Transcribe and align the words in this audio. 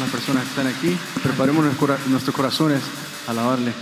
las 0.00 0.10
personas 0.10 0.44
que 0.44 0.48
están 0.50 0.66
aquí. 0.66 0.98
Preparemos 1.22 1.64
nuestros 1.64 2.34
corazones 2.34 2.80
a 3.26 3.30
alabarle. 3.30 3.72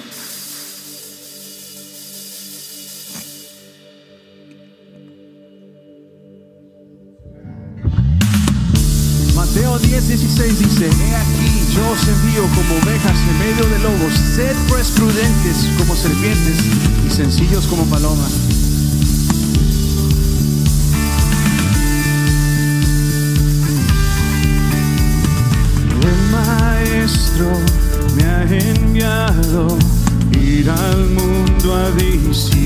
Mateo 9.34 9.78
10, 9.78 10.08
16 10.08 10.58
dice, 10.58 10.86
He 10.86 11.14
aquí, 11.16 11.74
yo 11.74 11.90
os 11.90 12.08
envío 12.08 12.42
como 12.54 12.74
ovejas 12.82 13.16
en 13.30 13.38
medio 13.38 13.66
de 13.68 13.78
lobos, 13.80 14.12
sed 14.34 14.56
pues 14.68 14.88
prudentes 14.92 15.66
como 15.78 15.94
serpientes 15.94 16.58
y 17.06 17.10
sencillos 17.10 17.66
como 17.66 17.84
palomas. 17.86 18.65
see 32.36 32.65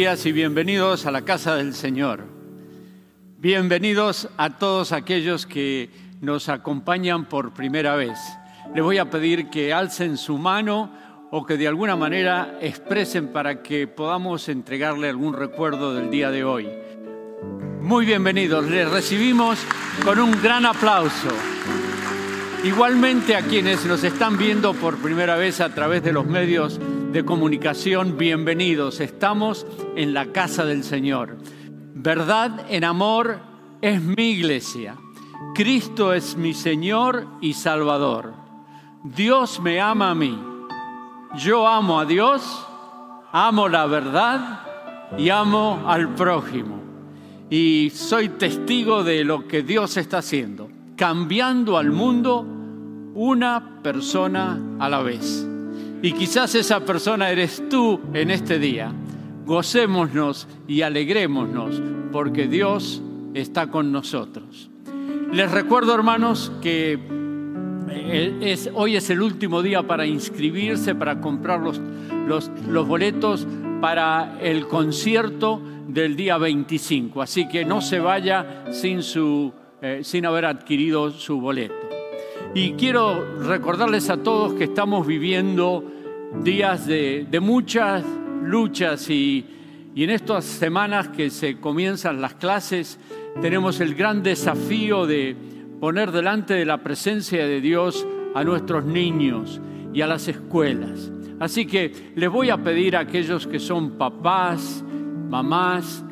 días 0.00 0.24
y 0.24 0.32
bienvenidos 0.32 1.04
a 1.04 1.10
la 1.10 1.26
casa 1.26 1.56
del 1.56 1.74
Señor. 1.74 2.24
Bienvenidos 3.36 4.30
a 4.38 4.56
todos 4.56 4.92
aquellos 4.92 5.44
que 5.44 5.90
nos 6.22 6.48
acompañan 6.48 7.26
por 7.26 7.52
primera 7.52 7.96
vez. 7.96 8.18
Les 8.74 8.82
voy 8.82 8.96
a 8.96 9.10
pedir 9.10 9.50
que 9.50 9.74
alcen 9.74 10.16
su 10.16 10.38
mano 10.38 10.90
o 11.30 11.44
que 11.44 11.58
de 11.58 11.68
alguna 11.68 11.96
manera 11.96 12.56
expresen 12.62 13.28
para 13.28 13.62
que 13.62 13.86
podamos 13.88 14.48
entregarle 14.48 15.10
algún 15.10 15.34
recuerdo 15.34 15.92
del 15.92 16.08
día 16.08 16.30
de 16.30 16.44
hoy. 16.44 16.66
Muy 17.82 18.06
bienvenidos, 18.06 18.70
les 18.70 18.90
recibimos 18.90 19.58
con 20.02 20.18
un 20.18 20.32
gran 20.42 20.64
aplauso. 20.64 21.28
Igualmente 22.64 23.36
a 23.36 23.42
quienes 23.42 23.84
nos 23.84 24.02
están 24.02 24.38
viendo 24.38 24.72
por 24.72 24.96
primera 24.96 25.36
vez 25.36 25.60
a 25.60 25.74
través 25.74 26.02
de 26.02 26.12
los 26.12 26.24
medios 26.24 26.80
de 27.12 27.24
comunicación, 27.24 28.16
bienvenidos. 28.16 29.00
Estamos 29.00 29.66
en 29.96 30.14
la 30.14 30.26
casa 30.26 30.64
del 30.64 30.84
Señor. 30.84 31.38
Verdad 31.94 32.66
en 32.68 32.84
amor 32.84 33.40
es 33.80 34.02
mi 34.02 34.30
iglesia. 34.30 34.96
Cristo 35.54 36.12
es 36.12 36.36
mi 36.36 36.54
Señor 36.54 37.26
y 37.40 37.54
Salvador. 37.54 38.34
Dios 39.02 39.60
me 39.60 39.80
ama 39.80 40.10
a 40.10 40.14
mí. 40.14 40.38
Yo 41.36 41.66
amo 41.66 42.00
a 42.00 42.04
Dios, 42.04 42.66
amo 43.32 43.68
la 43.68 43.86
verdad 43.86 44.60
y 45.16 45.30
amo 45.30 45.84
al 45.86 46.14
prójimo. 46.14 46.80
Y 47.50 47.90
soy 47.94 48.28
testigo 48.30 49.04
de 49.04 49.24
lo 49.24 49.48
que 49.48 49.62
Dios 49.62 49.96
está 49.96 50.18
haciendo 50.18 50.68
cambiando 51.00 51.78
al 51.78 51.92
mundo 51.92 52.44
una 53.14 53.80
persona 53.82 54.60
a 54.78 54.86
la 54.90 55.00
vez. 55.00 55.49
Y 56.02 56.12
quizás 56.12 56.54
esa 56.54 56.80
persona 56.80 57.30
eres 57.30 57.62
tú 57.68 58.00
en 58.14 58.30
este 58.30 58.58
día. 58.58 58.92
Gocémonos 59.44 60.48
y 60.66 60.82
alegrémonos 60.82 61.82
porque 62.10 62.46
Dios 62.46 63.02
está 63.34 63.66
con 63.66 63.92
nosotros. 63.92 64.70
Les 65.32 65.50
recuerdo, 65.50 65.94
hermanos, 65.94 66.52
que 66.62 66.98
eh, 67.90 68.70
hoy 68.74 68.96
es 68.96 69.10
el 69.10 69.20
último 69.20 69.62
día 69.62 69.82
para 69.82 70.06
inscribirse, 70.06 70.94
para 70.94 71.20
comprar 71.20 71.60
los, 71.60 72.50
boletos 72.86 73.46
para 73.82 74.38
el 74.40 74.66
concierto 74.68 75.60
del 75.86 76.16
día 76.16 76.38
25. 76.38 77.20
Así 77.20 77.46
que 77.46 77.64
no 77.64 77.80
se 77.82 78.00
vaya 78.00 78.64
sin 78.72 79.00
eh, 79.82 80.00
sin 80.02 80.26
haber 80.26 80.46
adquirido 80.46 81.10
su 81.10 81.40
boleto. 81.40 81.99
Y 82.52 82.72
quiero 82.72 83.38
recordarles 83.42 84.10
a 84.10 84.16
todos 84.16 84.54
que 84.54 84.64
estamos 84.64 85.06
viviendo 85.06 85.84
días 86.42 86.84
de, 86.84 87.38
muchas 87.40 88.04
luchas 88.42 89.08
y, 89.08 89.46
y 89.94 90.02
en 90.02 90.10
estas 90.10 90.46
semanas 90.46 91.08
que 91.08 91.30
se 91.30 91.60
comienzan 91.60 92.20
las 92.20 92.34
clases 92.34 92.98
tenemos 93.40 93.78
el 93.80 93.94
gran 93.94 94.24
desafío 94.24 95.06
de 95.06 95.36
poner 95.78 96.10
delante 96.10 96.54
de 96.54 96.64
la 96.64 96.78
presencia 96.78 97.46
de 97.46 97.60
Dios 97.60 98.04
a 98.34 98.42
nuestros 98.42 98.84
niños 98.84 99.60
y 99.94 100.00
a 100.00 100.08
las 100.08 100.26
escuelas. 100.26 101.12
Así 101.38 101.66
que 101.66 102.12
les 102.16 102.28
voy 102.28 102.50
a 102.50 102.58
pedir 102.58 102.96
a 102.96 103.00
aquellos 103.00 103.46
que 103.46 103.60
son 103.60 103.92
papás, 103.92 104.84
mamás, 105.28 106.04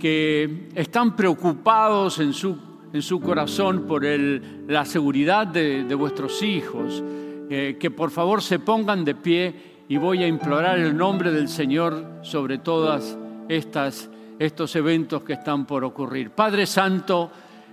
que 0.00 0.68
están 0.74 1.14
preocupados 1.14 2.18
en 2.18 2.32
su 2.32 2.73
en 2.94 3.02
su 3.02 3.20
corazón 3.20 3.88
por 3.88 4.04
el, 4.04 4.64
la 4.68 4.84
seguridad 4.84 5.48
de, 5.48 5.92
vuestros 5.96 6.40
hijos, 6.44 7.02
eh, 7.50 7.76
que 7.78 7.90
por 7.90 8.12
favor 8.12 8.40
se 8.40 8.60
pongan 8.60 9.04
de 9.04 9.16
pie 9.16 9.54
y 9.88 9.96
voy 9.96 10.22
a 10.22 10.28
implorar 10.28 10.78
el 10.78 10.96
nombre 10.96 11.32
del 11.32 11.48
Señor 11.48 12.20
sobre 12.22 12.58
todas 12.58 13.18
estos 13.48 14.76
eventos 14.76 15.24
que 15.24 15.32
están 15.32 15.66
por 15.66 15.82
ocurrir. 15.82 16.30
Padre 16.30 16.66
Santo, 16.66 17.32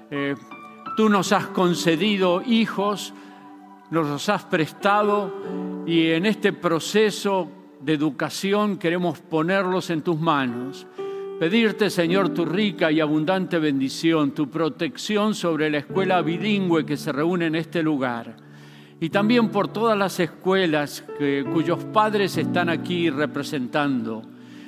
eh, 0.09 0.33
tú 0.97 1.07
nos 1.07 1.31
has 1.33 1.45
concedido 1.47 2.41
hijos, 2.41 3.13
nos 3.91 4.07
los 4.07 4.27
has 4.27 4.43
prestado 4.45 5.31
y 5.85 6.07
en 6.07 6.25
este 6.25 6.51
proceso 6.51 7.47
de 7.79 7.93
educación 7.93 8.77
queremos 8.77 9.19
ponerlos 9.19 9.91
en 9.91 10.01
tus 10.01 10.19
manos. 10.19 10.87
Pedirte, 11.41 11.89
Señor, 11.89 12.29
tu 12.36 12.45
rica 12.45 12.91
y 12.91 13.00
abundante 13.00 13.57
bendición, 13.57 14.29
tu 14.29 14.48
protección 14.48 15.33
sobre 15.33 15.71
la 15.71 15.79
escuela 15.79 16.21
bilingüe 16.21 16.86
que 16.86 16.95
se 16.95 17.12
reúne 17.12 17.48
en 17.48 17.55
este 17.55 17.81
lugar. 17.81 18.38
Y 19.00 19.10
también 19.10 19.50
por 19.50 19.67
todas 19.67 19.98
las 19.98 20.19
escuelas 20.19 21.03
cuyos 21.51 21.83
padres 21.86 22.38
están 22.38 22.69
aquí 22.69 23.10
representando. 23.10 24.21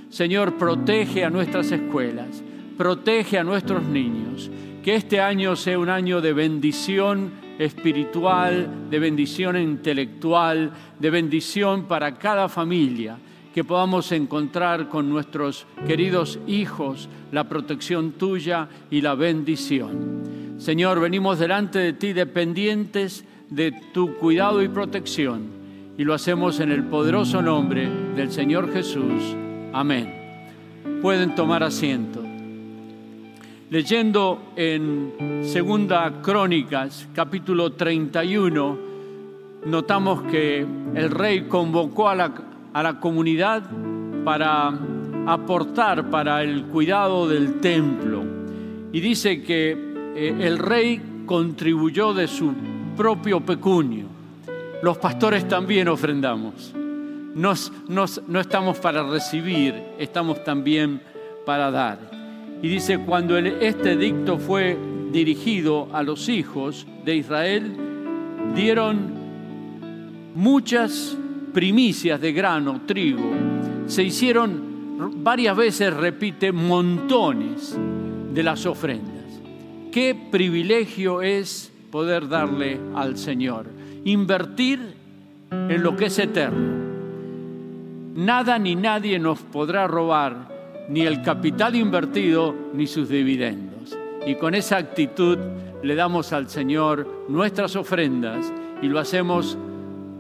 Señor, 0.10 0.58
protege 0.58 1.24
a 1.24 1.30
nuestras 1.30 1.72
escuelas, 1.72 2.42
protege 2.76 3.38
a 3.38 3.44
nuestros 3.44 3.84
niños. 3.84 4.50
Que 4.84 4.96
este 4.96 5.22
año 5.22 5.56
sea 5.56 5.78
un 5.78 5.90
año 5.90 6.22
de 6.22 6.34
bendición 6.34 7.34
espiritual, 7.60 8.90
de 8.90 8.98
bendición 8.98 9.58
intelectual, 9.58 10.72
de 11.00 11.10
bendición 11.12 11.84
para 11.84 12.18
cada 12.18 12.50
familia 12.50 13.20
que 13.54 13.64
podamos 13.64 14.12
encontrar 14.12 14.90
con 14.90 15.10
nuestros 15.10 15.68
queridos 15.88 16.40
hijos 16.48 17.08
la 17.32 17.48
protección 17.48 18.14
tuya 18.14 18.68
y 18.90 19.02
la 19.02 19.14
bendición. 19.14 20.56
Señor, 20.58 21.00
venimos 21.00 21.40
delante 21.40 21.80
de 21.80 21.94
ti 21.94 22.14
dependientes 22.14 23.24
de 23.50 23.72
tu 23.94 24.16
cuidado 24.16 24.64
y 24.64 24.68
protección 24.70 25.44
y 25.98 26.04
lo 26.04 26.16
hacemos 26.16 26.60
en 26.60 26.72
el 26.72 26.84
poderoso 26.86 27.42
nombre 27.42 27.88
del 28.16 28.32
Señor 28.32 28.74
Jesús. 28.74 29.36
Amén. 29.72 30.12
Pueden 31.02 31.36
tomar 31.36 31.64
asiento. 31.64 32.24
Leyendo 33.70 34.52
en 34.56 35.42
Segunda 35.44 36.22
Crónicas, 36.22 37.08
capítulo 37.14 37.74
31, 37.74 38.78
notamos 39.66 40.24
que 40.24 40.66
el 40.96 41.12
rey 41.12 41.48
convocó 41.48 42.10
a 42.10 42.16
la 42.16 42.34
a 42.74 42.84
la 42.84 43.00
comunidad 43.00 43.64
para 44.24 44.74
aportar 45.28 46.10
para 46.10 46.44
el 46.44 46.64
cuidado 46.66 47.28
del 47.28 47.60
templo. 47.60 48.24
Y 48.92 49.00
dice 49.00 49.42
que 49.42 49.72
eh, 50.16 50.36
el 50.40 50.58
rey 50.60 51.24
contribuyó 51.26 52.14
de 52.14 52.28
su 52.28 52.54
propio 52.98 53.42
pecunio. 53.42 54.06
Los 54.82 54.98
pastores 54.98 55.48
también 55.48 55.88
ofrendamos. 55.88 56.74
no 57.36 58.40
estamos 58.40 58.80
para 58.80 59.04
recibir, 59.04 59.74
estamos 59.98 60.44
también 60.44 61.02
para 61.46 61.72
dar. 61.72 62.00
Y 62.62 62.68
dice, 62.70 63.00
cuando 63.00 63.38
este 63.38 63.98
dicto 63.98 64.38
fue 64.38 64.78
dirigido 65.12 65.90
a 65.94 66.02
los 66.02 66.30
hijos 66.30 66.88
de 67.04 67.16
Israel, 67.18 67.76
dieron 68.56 69.12
muchas 70.34 71.18
primicias 71.54 72.20
de 72.20 72.34
grano, 72.34 72.82
trigo. 72.86 73.32
Se 73.86 74.04
hicieron 74.04 74.74
varias 75.24 75.56
veces, 75.56 75.94
repite, 75.94 76.52
montones 76.52 77.78
de 78.34 78.44
las 78.44 78.66
ofrendas. 78.66 79.14
Qué 79.92 80.16
privilegio 80.32 81.22
es 81.22 81.72
poder 81.92 82.28
darle 82.28 82.80
al 82.96 83.18
Señor. 83.18 83.68
Invertir 84.06 84.80
en 85.52 85.84
lo 85.84 85.96
que 85.96 86.06
es 86.06 86.18
eterno. 86.20 86.84
Nada 88.16 88.58
ni 88.60 88.76
nadie 88.76 89.20
nos 89.20 89.40
podrá 89.40 89.88
robar 89.88 90.50
ni 90.90 91.02
el 91.02 91.22
capital 91.22 91.76
invertido 91.76 92.56
ni 92.74 92.88
sus 92.88 93.10
dividendos. 93.10 93.98
Y 94.26 94.36
con 94.36 94.56
esa 94.56 94.78
actitud 94.78 95.38
le 95.84 95.96
damos 95.96 96.34
al 96.34 96.50
Señor 96.50 97.26
nuestras 97.28 97.76
ofrendas 97.76 98.52
y 98.82 98.88
lo 98.88 99.00
hacemos 99.00 99.58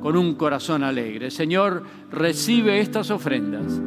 con 0.04 0.18
un 0.18 0.36
corazón 0.36 0.84
alegre. 0.84 1.32
Señor, 1.32 1.82
recibe 2.12 2.82
estas 2.82 3.10
ofrendas. 3.10 3.82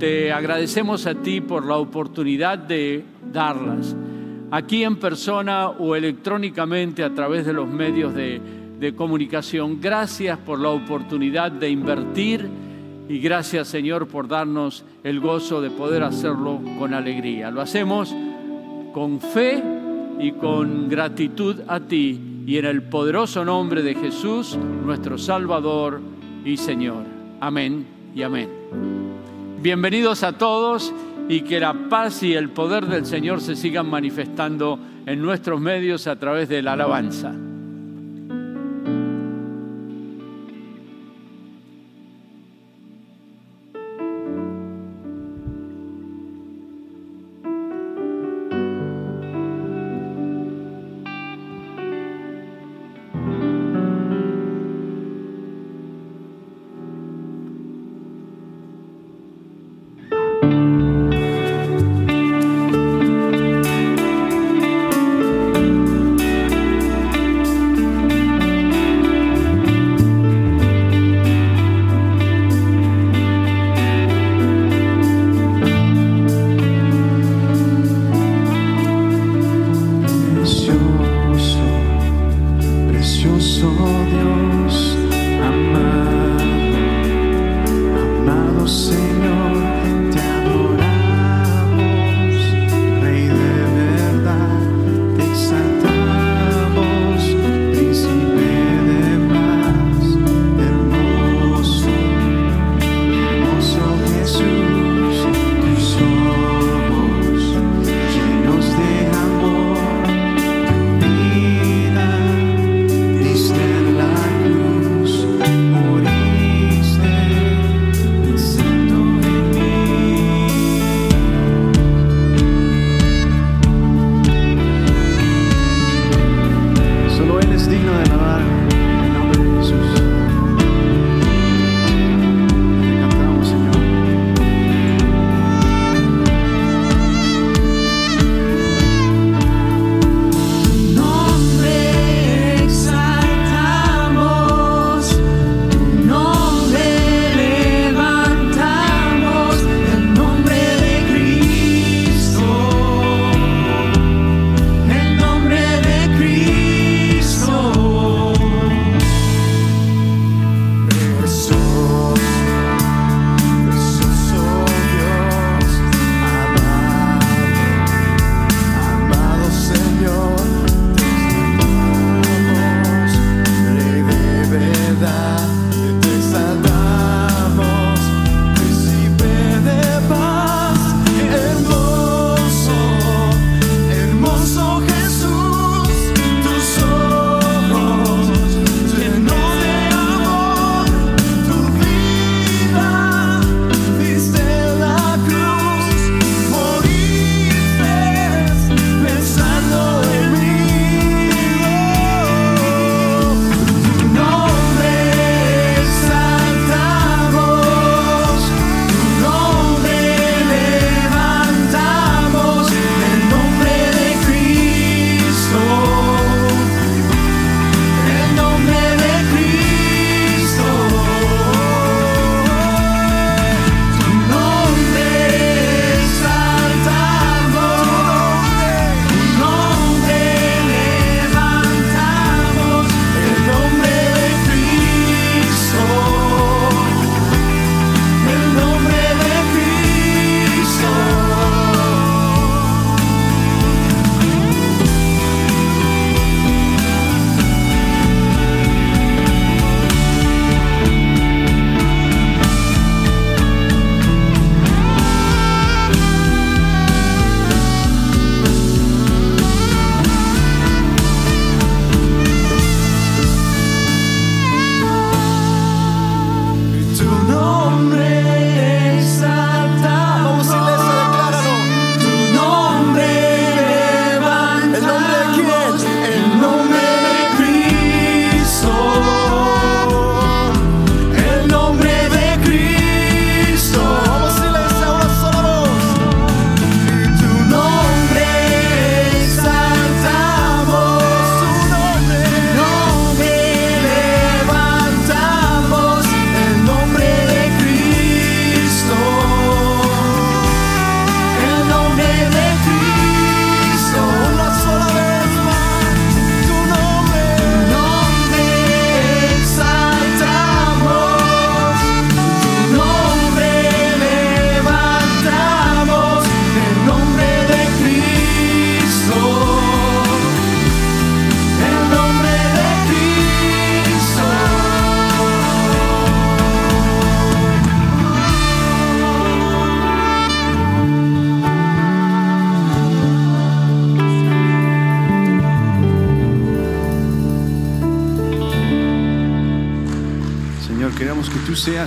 Te 0.00 0.32
agradecemos 0.32 1.06
a 1.06 1.14
ti 1.14 1.40
por 1.40 1.64
la 1.64 1.76
oportunidad 1.76 2.58
de 2.58 3.04
darlas 3.32 3.94
aquí 4.50 4.82
en 4.82 4.96
persona 4.96 5.68
o 5.68 5.94
electrónicamente 5.94 7.04
a 7.04 7.14
través 7.14 7.46
de 7.46 7.52
los 7.52 7.68
medios 7.68 8.12
de, 8.14 8.58
comunicación. 8.96 9.80
Gracias 9.80 10.38
por 10.38 10.58
la 10.58 10.70
oportunidad 10.70 11.52
de 11.52 11.68
invertir 11.68 12.48
y 13.08 13.18
gracias 13.20 13.68
Señor 13.68 14.08
por 14.08 14.26
darnos 14.26 14.84
el 15.04 15.20
gozo 15.20 15.60
de 15.60 15.70
poder 15.70 16.02
hacerlo 16.02 16.60
con 16.78 16.94
alegría. 16.94 17.50
Lo 17.50 17.60
hacemos 17.60 18.12
con 18.92 19.20
fe 19.20 19.62
y 20.18 20.32
con 20.32 20.88
gratitud 20.88 21.60
a 21.68 21.78
ti 21.78 22.29
y 22.50 22.58
en 22.58 22.64
el 22.64 22.82
poderoso 22.82 23.44
nombre 23.44 23.80
de 23.80 23.94
Jesús, 23.94 24.58
nuestro 24.84 25.16
Salvador 25.18 26.00
y 26.44 26.56
Señor. 26.56 27.04
Amén 27.38 27.86
y 28.12 28.24
amén. 28.24 28.50
Bienvenidos 29.62 30.24
a 30.24 30.32
todos 30.32 30.92
y 31.28 31.42
que 31.42 31.60
la 31.60 31.72
paz 31.88 32.24
y 32.24 32.34
el 32.34 32.50
poder 32.50 32.86
del 32.86 33.06
Señor 33.06 33.40
se 33.40 33.54
sigan 33.54 33.88
manifestando 33.88 34.80
en 35.06 35.22
nuestros 35.22 35.60
medios 35.60 36.08
a 36.08 36.18
través 36.18 36.48
de 36.48 36.60
la 36.60 36.72
alabanza. 36.72 37.32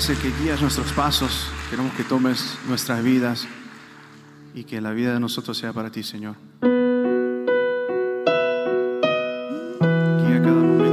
que 0.07 0.33
guía 0.43 0.57
nuestros 0.59 0.91
pasos. 0.91 1.47
Queremos 1.69 1.93
que 1.93 2.03
tomes 2.03 2.57
nuestras 2.67 3.01
vidas 3.01 3.47
y 4.53 4.65
que 4.65 4.81
la 4.81 4.91
vida 4.91 5.13
de 5.13 5.19
nosotros 5.21 5.57
sea 5.57 5.71
para 5.71 5.91
ti, 5.91 6.03
Señor. 6.03 6.35
Guía 10.19 10.41
cada 10.41 10.59
momento. 10.59 10.92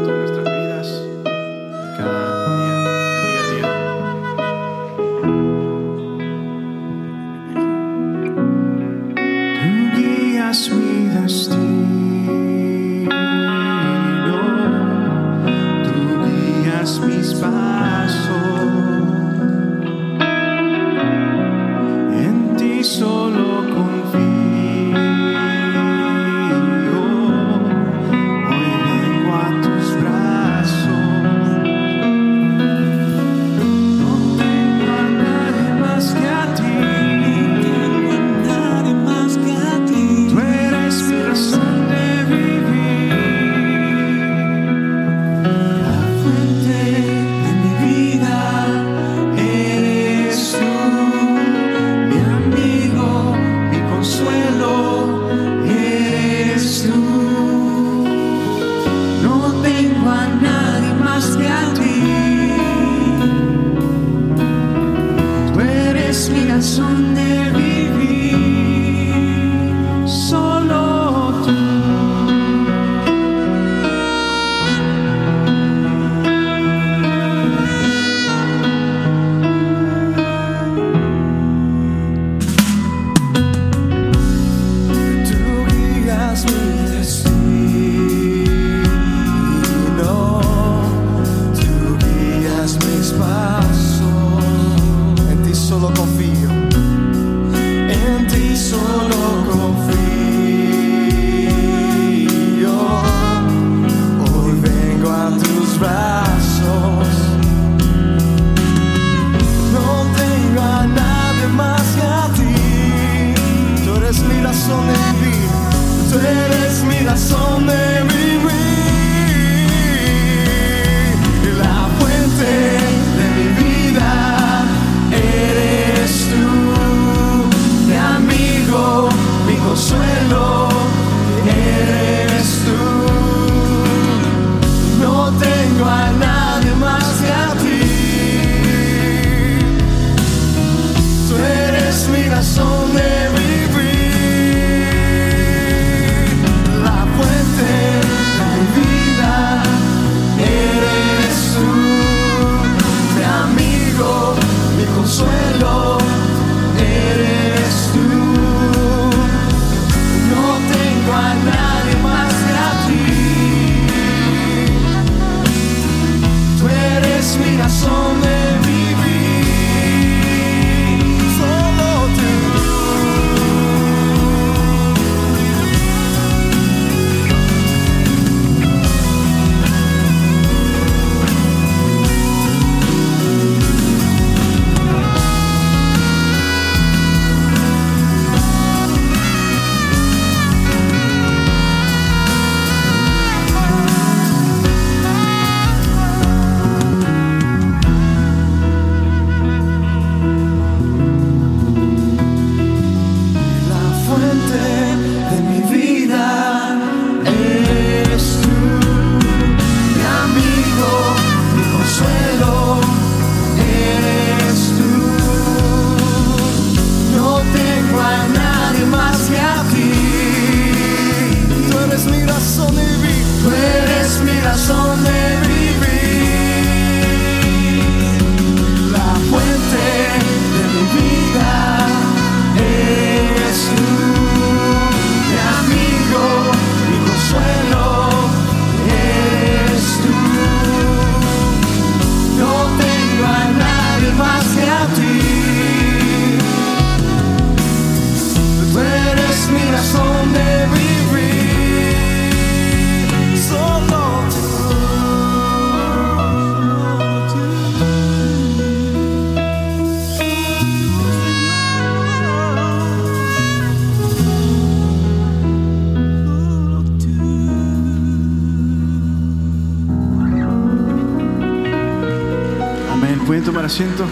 ¿Pueden 273.31 273.45
tomar 273.45 273.65
asiento? 273.65 274.05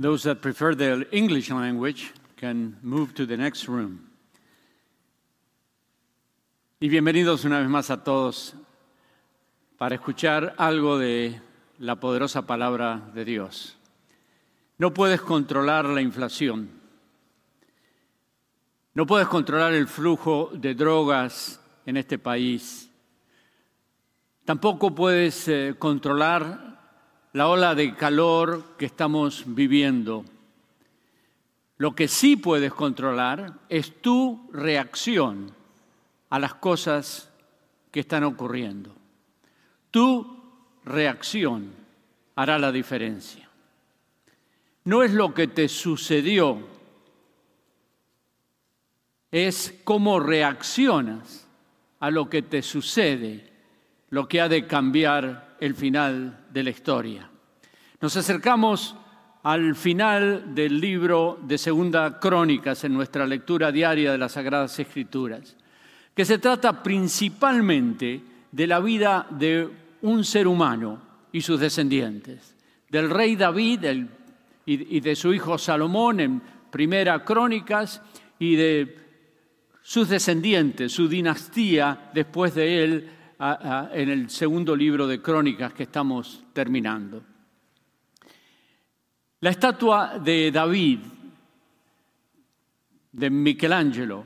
Those 0.00 0.22
that 0.22 0.36
prefer 0.36 0.74
the 0.74 1.06
English 1.12 1.50
language 1.50 2.14
can 2.36 2.78
move 2.82 3.12
to 3.12 3.26
the 3.26 3.36
next 3.36 3.68
room. 3.68 4.00
Y 6.80 6.88
bienvenidos 6.88 7.44
una 7.44 7.58
vez 7.58 7.68
más 7.68 7.90
a 7.90 8.02
todos 8.02 8.54
para 9.76 9.96
escuchar 9.96 10.54
algo 10.56 10.96
de 10.96 11.38
la 11.78 11.96
poderosa 11.96 12.46
palabra 12.46 13.10
de 13.12 13.26
Dios. 13.26 13.76
No 14.78 14.94
puedes 14.94 15.20
controlar 15.20 15.84
la 15.84 16.00
inflación 16.00 16.80
no 18.94 19.06
puedes 19.06 19.26
controlar 19.28 19.72
el 19.72 19.88
flujo 19.88 20.50
de 20.52 20.74
drogas 20.74 21.58
en 21.86 21.96
este 21.96 22.18
país. 22.18 22.90
Tampoco 24.44 24.94
puedes 24.94 25.48
eh, 25.48 25.76
controlar 25.78 26.78
la 27.32 27.48
ola 27.48 27.74
de 27.74 27.94
calor 27.94 28.76
que 28.76 28.84
estamos 28.84 29.44
viviendo. 29.46 30.26
Lo 31.78 31.94
que 31.94 32.06
sí 32.06 32.36
puedes 32.36 32.74
controlar 32.74 33.60
es 33.70 34.02
tu 34.02 34.50
reacción 34.52 35.54
a 36.28 36.38
las 36.38 36.54
cosas 36.54 37.30
que 37.90 38.00
están 38.00 38.24
ocurriendo. 38.24 38.94
Tu 39.90 40.42
reacción 40.84 41.72
hará 42.36 42.58
la 42.58 42.70
diferencia. 42.70 43.48
No 44.84 45.02
es 45.02 45.12
lo 45.12 45.32
que 45.32 45.46
te 45.46 45.68
sucedió, 45.68 46.71
es 49.32 49.80
cómo 49.82 50.20
reaccionas 50.20 51.48
a 52.00 52.10
lo 52.10 52.28
que 52.28 52.42
te 52.42 52.60
sucede 52.60 53.50
lo 54.10 54.28
que 54.28 54.42
ha 54.42 54.48
de 54.48 54.66
cambiar 54.66 55.56
el 55.58 55.74
final 55.74 56.44
de 56.50 56.62
la 56.62 56.70
historia. 56.70 57.30
Nos 57.98 58.14
acercamos 58.16 58.94
al 59.42 59.74
final 59.74 60.54
del 60.54 60.78
libro 60.78 61.38
de 61.42 61.56
Segunda 61.56 62.20
Crónicas 62.20 62.84
en 62.84 62.92
nuestra 62.92 63.26
lectura 63.26 63.72
diaria 63.72 64.12
de 64.12 64.18
las 64.18 64.32
Sagradas 64.32 64.78
Escrituras, 64.78 65.56
que 66.14 66.26
se 66.26 66.38
trata 66.38 66.82
principalmente 66.82 68.20
de 68.50 68.66
la 68.66 68.80
vida 68.80 69.26
de 69.30 69.66
un 70.02 70.24
ser 70.24 70.46
humano 70.46 71.00
y 71.32 71.40
sus 71.40 71.58
descendientes, 71.58 72.54
del 72.90 73.08
rey 73.08 73.34
David 73.34 73.84
y 74.66 75.00
de 75.00 75.16
su 75.16 75.32
hijo 75.32 75.56
Salomón 75.56 76.20
en 76.20 76.42
Primera 76.70 77.24
Crónicas 77.24 78.02
y 78.38 78.56
de 78.56 79.01
sus 79.82 80.08
descendientes, 80.08 80.92
su 80.92 81.08
dinastía 81.08 82.10
después 82.14 82.54
de 82.54 82.84
él 82.84 83.10
en 83.38 84.08
el 84.08 84.30
segundo 84.30 84.76
libro 84.76 85.06
de 85.06 85.20
Crónicas 85.20 85.72
que 85.72 85.82
estamos 85.82 86.44
terminando. 86.52 87.22
La 89.40 89.50
estatua 89.50 90.20
de 90.20 90.52
David, 90.52 91.00
de 93.10 93.30
Michelangelo, 93.30 94.24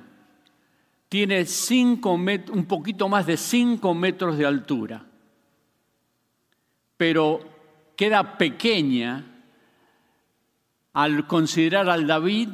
tiene 1.08 1.46
cinco 1.46 2.12
un 2.12 2.66
poquito 2.68 3.08
más 3.08 3.26
de 3.26 3.38
cinco 3.38 3.94
metros 3.94 4.36
de 4.36 4.44
altura, 4.44 5.02
pero 6.98 7.40
queda 7.96 8.36
pequeña 8.36 9.24
al 10.92 11.26
considerar 11.26 11.88
al 11.88 12.06
David 12.06 12.48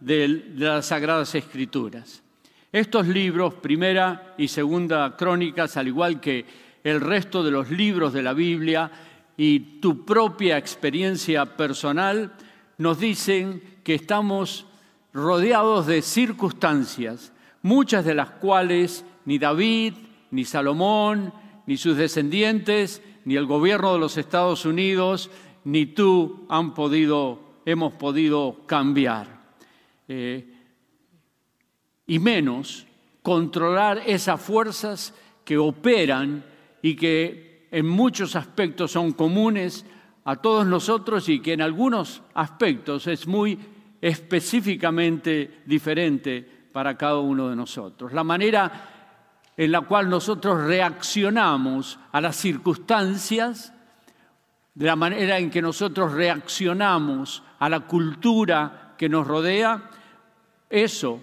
de 0.00 0.52
las 0.56 0.86
Sagradas 0.86 1.34
Escrituras. 1.34 2.22
Estos 2.72 3.06
libros, 3.06 3.54
primera 3.54 4.34
y 4.36 4.48
segunda 4.48 5.16
crónicas, 5.16 5.76
al 5.76 5.88
igual 5.88 6.20
que 6.20 6.44
el 6.82 7.00
resto 7.00 7.42
de 7.42 7.50
los 7.50 7.70
libros 7.70 8.12
de 8.12 8.22
la 8.22 8.32
Biblia 8.32 8.90
y 9.36 9.80
tu 9.80 10.04
propia 10.04 10.58
experiencia 10.58 11.46
personal, 11.56 12.32
nos 12.78 12.98
dicen 12.98 13.62
que 13.82 13.94
estamos 13.94 14.66
rodeados 15.12 15.86
de 15.86 16.02
circunstancias, 16.02 17.32
muchas 17.62 18.04
de 18.04 18.14
las 18.14 18.30
cuales 18.30 19.04
ni 19.24 19.38
David, 19.38 19.94
ni 20.30 20.44
Salomón, 20.44 21.32
ni 21.66 21.76
sus 21.76 21.96
descendientes, 21.96 23.02
ni 23.24 23.36
el 23.36 23.46
gobierno 23.46 23.92
de 23.94 23.98
los 23.98 24.18
Estados 24.18 24.66
Unidos, 24.66 25.30
ni 25.64 25.86
tú 25.86 26.46
hemos 26.48 27.92
podido 27.94 28.60
cambiar. 28.66 29.40
Eh, 30.08 30.55
y 32.06 32.18
menos 32.18 32.86
controlar 33.22 34.02
esas 34.06 34.40
fuerzas 34.40 35.14
que 35.44 35.58
operan 35.58 36.44
y 36.82 36.94
que 36.94 37.68
en 37.70 37.86
muchos 37.86 38.36
aspectos 38.36 38.92
son 38.92 39.12
comunes 39.12 39.84
a 40.24 40.36
todos 40.36 40.66
nosotros 40.66 41.28
y 41.28 41.40
que 41.40 41.52
en 41.52 41.62
algunos 41.62 42.22
aspectos 42.34 43.06
es 43.06 43.26
muy 43.26 43.58
específicamente 44.00 45.62
diferente 45.66 46.42
para 46.72 46.96
cada 46.96 47.18
uno 47.18 47.48
de 47.48 47.56
nosotros. 47.56 48.12
La 48.12 48.24
manera 48.24 48.92
en 49.56 49.72
la 49.72 49.80
cual 49.82 50.08
nosotros 50.08 50.64
reaccionamos 50.64 51.98
a 52.12 52.20
las 52.20 52.36
circunstancias, 52.36 53.72
de 54.74 54.86
la 54.86 54.96
manera 54.96 55.38
en 55.38 55.50
que 55.50 55.62
nosotros 55.62 56.12
reaccionamos 56.12 57.42
a 57.58 57.68
la 57.68 57.80
cultura 57.80 58.94
que 58.98 59.08
nos 59.08 59.26
rodea, 59.26 59.90
eso 60.68 61.20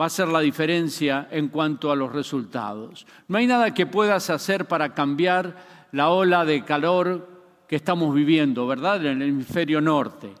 va 0.00 0.06
a 0.06 0.10
ser 0.10 0.28
la 0.28 0.40
diferencia 0.40 1.28
en 1.30 1.48
cuanto 1.48 1.92
a 1.92 1.96
los 1.96 2.10
resultados. 2.10 3.06
No 3.28 3.36
hay 3.36 3.46
nada 3.46 3.74
que 3.74 3.84
puedas 3.84 4.30
hacer 4.30 4.66
para 4.66 4.94
cambiar 4.94 5.88
la 5.92 6.08
ola 6.08 6.46
de 6.46 6.64
calor 6.64 7.28
que 7.68 7.76
estamos 7.76 8.14
viviendo, 8.14 8.66
¿verdad? 8.66 9.04
En 9.04 9.20
el 9.20 9.28
hemisferio 9.28 9.80
norte. 9.80 10.32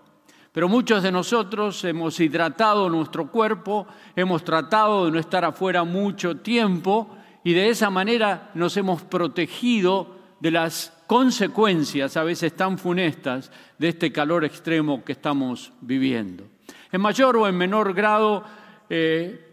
Pero 0.52 0.68
muchos 0.68 1.02
de 1.02 1.12
nosotros 1.12 1.84
hemos 1.84 2.18
hidratado 2.20 2.88
nuestro 2.88 3.30
cuerpo, 3.30 3.86
hemos 4.16 4.42
tratado 4.44 5.04
de 5.04 5.12
no 5.12 5.18
estar 5.18 5.44
afuera 5.44 5.84
mucho 5.84 6.38
tiempo 6.38 7.16
y 7.44 7.52
de 7.52 7.68
esa 7.68 7.90
manera 7.90 8.50
nos 8.54 8.76
hemos 8.78 9.02
protegido 9.02 10.16
de 10.40 10.52
las 10.52 10.92
consecuencias 11.06 12.16
a 12.16 12.24
veces 12.24 12.56
tan 12.56 12.78
funestas 12.78 13.52
de 13.78 13.88
este 13.90 14.10
calor 14.10 14.44
extremo 14.44 15.04
que 15.04 15.12
estamos 15.12 15.72
viviendo. 15.82 16.44
En 16.90 17.02
mayor 17.02 17.36
o 17.36 17.46
en 17.46 17.56
menor 17.56 17.92
grado, 17.92 18.42
eh, 18.88 19.49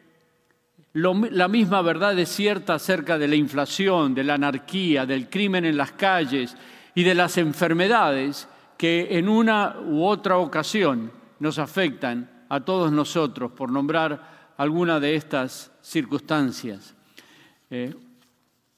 la 0.97 1.47
misma 1.47 1.83
verdad 1.83 2.17
es 2.17 2.29
cierta 2.29 2.73
acerca 2.73 3.19
de 3.19 3.27
la 3.27 3.35
inflación, 3.35 4.15
de 4.15 4.23
la 4.23 4.33
anarquía, 4.33 5.05
del 5.05 5.29
crimen 5.29 5.65
en 5.65 5.77
las 5.77 5.91
calles 5.91 6.55
y 6.95 7.03
de 7.03 7.13
las 7.13 7.37
enfermedades 7.37 8.47
que 8.77 9.07
en 9.11 9.29
una 9.29 9.75
u 9.85 10.03
otra 10.03 10.37
ocasión 10.37 11.11
nos 11.39 11.59
afectan 11.59 12.45
a 12.49 12.61
todos 12.61 12.91
nosotros, 12.91 13.51
por 13.51 13.71
nombrar 13.71 14.53
alguna 14.57 14.99
de 14.99 15.13
estas 15.13 15.71
circunstancias. 15.81 16.95
Eh, 17.69 17.93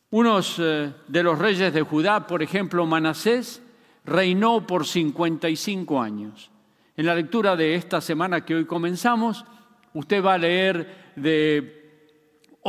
unos 0.09 0.57
eh, 0.59 0.91
de 1.07 1.23
los 1.23 1.39
reyes 1.39 1.73
de 1.73 1.83
Judá, 1.83 2.27
por 2.27 2.43
ejemplo, 2.43 2.85
Manasés, 2.85 3.61
reinó 4.03 4.67
por 4.67 4.85
55 4.85 6.01
años. 6.01 6.51
En 6.97 7.05
la 7.05 7.15
lectura 7.15 7.55
de 7.55 7.75
esta 7.75 8.01
semana 8.01 8.43
que 8.43 8.55
hoy 8.55 8.65
comenzamos, 8.65 9.45
usted 9.93 10.21
va 10.21 10.33
a 10.33 10.37
leer 10.37 11.11
de 11.15 11.78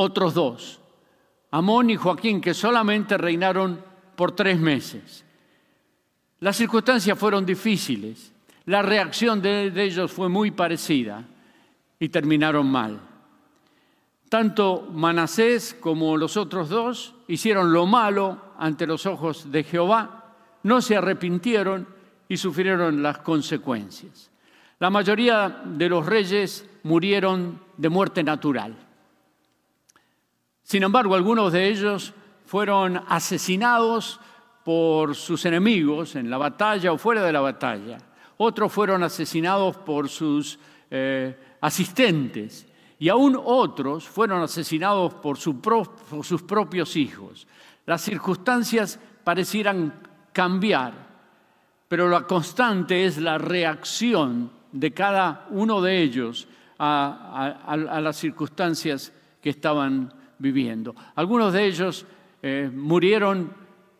otros 0.01 0.33
dos, 0.33 0.79
Amón 1.51 1.89
y 1.89 1.95
Joaquín, 1.95 2.41
que 2.41 2.53
solamente 2.53 3.17
reinaron 3.17 3.83
por 4.15 4.31
tres 4.31 4.59
meses. 4.59 5.23
Las 6.39 6.57
circunstancias 6.57 7.17
fueron 7.17 7.45
difíciles, 7.45 8.33
la 8.65 8.81
reacción 8.81 9.41
de, 9.41 9.71
ellos 9.75 10.11
fue 10.11 10.27
muy 10.27 10.51
parecida 10.51 11.23
y 11.99 12.09
terminaron 12.09 12.67
mal. 12.71 12.99
Tanto 14.27 14.87
Manasés 14.91 15.75
como 15.79 16.17
los 16.17 16.35
otros 16.35 16.69
dos 16.69 17.13
hicieron 17.27 17.71
lo 17.73 17.85
malo 17.85 18.53
ante 18.57 18.87
los 18.87 19.05
ojos 19.05 19.51
de 19.51 19.63
Jehová, 19.63 20.33
no 20.63 20.81
se 20.81 20.95
arrepintieron 20.95 21.87
y 22.27 22.37
sufrieron 22.37 23.03
las 23.03 23.19
consecuencias. 23.19 24.31
La 24.79 24.89
mayoría 24.89 25.61
de 25.65 25.89
los 25.89 26.05
reyes 26.05 26.67
murieron 26.83 27.59
de 27.77 27.89
muerte 27.89 28.23
natural. 28.23 28.75
Sin 30.71 30.83
embargo, 30.83 31.15
algunos 31.15 31.51
de 31.51 31.67
ellos 31.67 32.13
fueron 32.45 33.03
asesinados 33.09 34.21
por 34.63 35.15
sus 35.15 35.43
enemigos 35.43 36.15
en 36.15 36.29
la 36.29 36.37
batalla 36.37 36.93
o 36.93 36.97
fuera 36.97 37.21
de 37.25 37.33
la 37.33 37.41
batalla. 37.41 37.97
Otros 38.37 38.71
fueron 38.71 39.03
asesinados 39.03 39.75
por 39.75 40.07
sus 40.07 40.57
eh, 40.89 41.37
asistentes 41.59 42.65
y 42.97 43.09
aún 43.09 43.37
otros 43.37 44.07
fueron 44.07 44.43
asesinados 44.43 45.13
por, 45.15 45.37
sus 45.37 46.41
propios 46.43 46.95
hijos. 46.95 47.45
Las 47.85 47.99
circunstancias 48.03 48.97
parecieran 49.25 49.93
cambiar, 50.31 50.93
pero 51.89 52.07
la 52.07 52.21
constante 52.21 53.03
es 53.03 53.17
la 53.17 53.37
reacción 53.37 54.49
de 54.71 54.93
cada 54.93 55.47
uno 55.49 55.81
de 55.81 56.01
ellos 56.01 56.47
a, 56.79 57.57
a 57.67 57.99
las 57.99 58.15
circunstancias 58.15 59.11
que 59.41 59.49
estaban 59.49 60.20
viviendo. 60.41 60.95
Algunos 61.15 61.53
de 61.53 61.65
ellos 61.65 62.05
eh, 62.41 62.69
murieron 62.73 63.53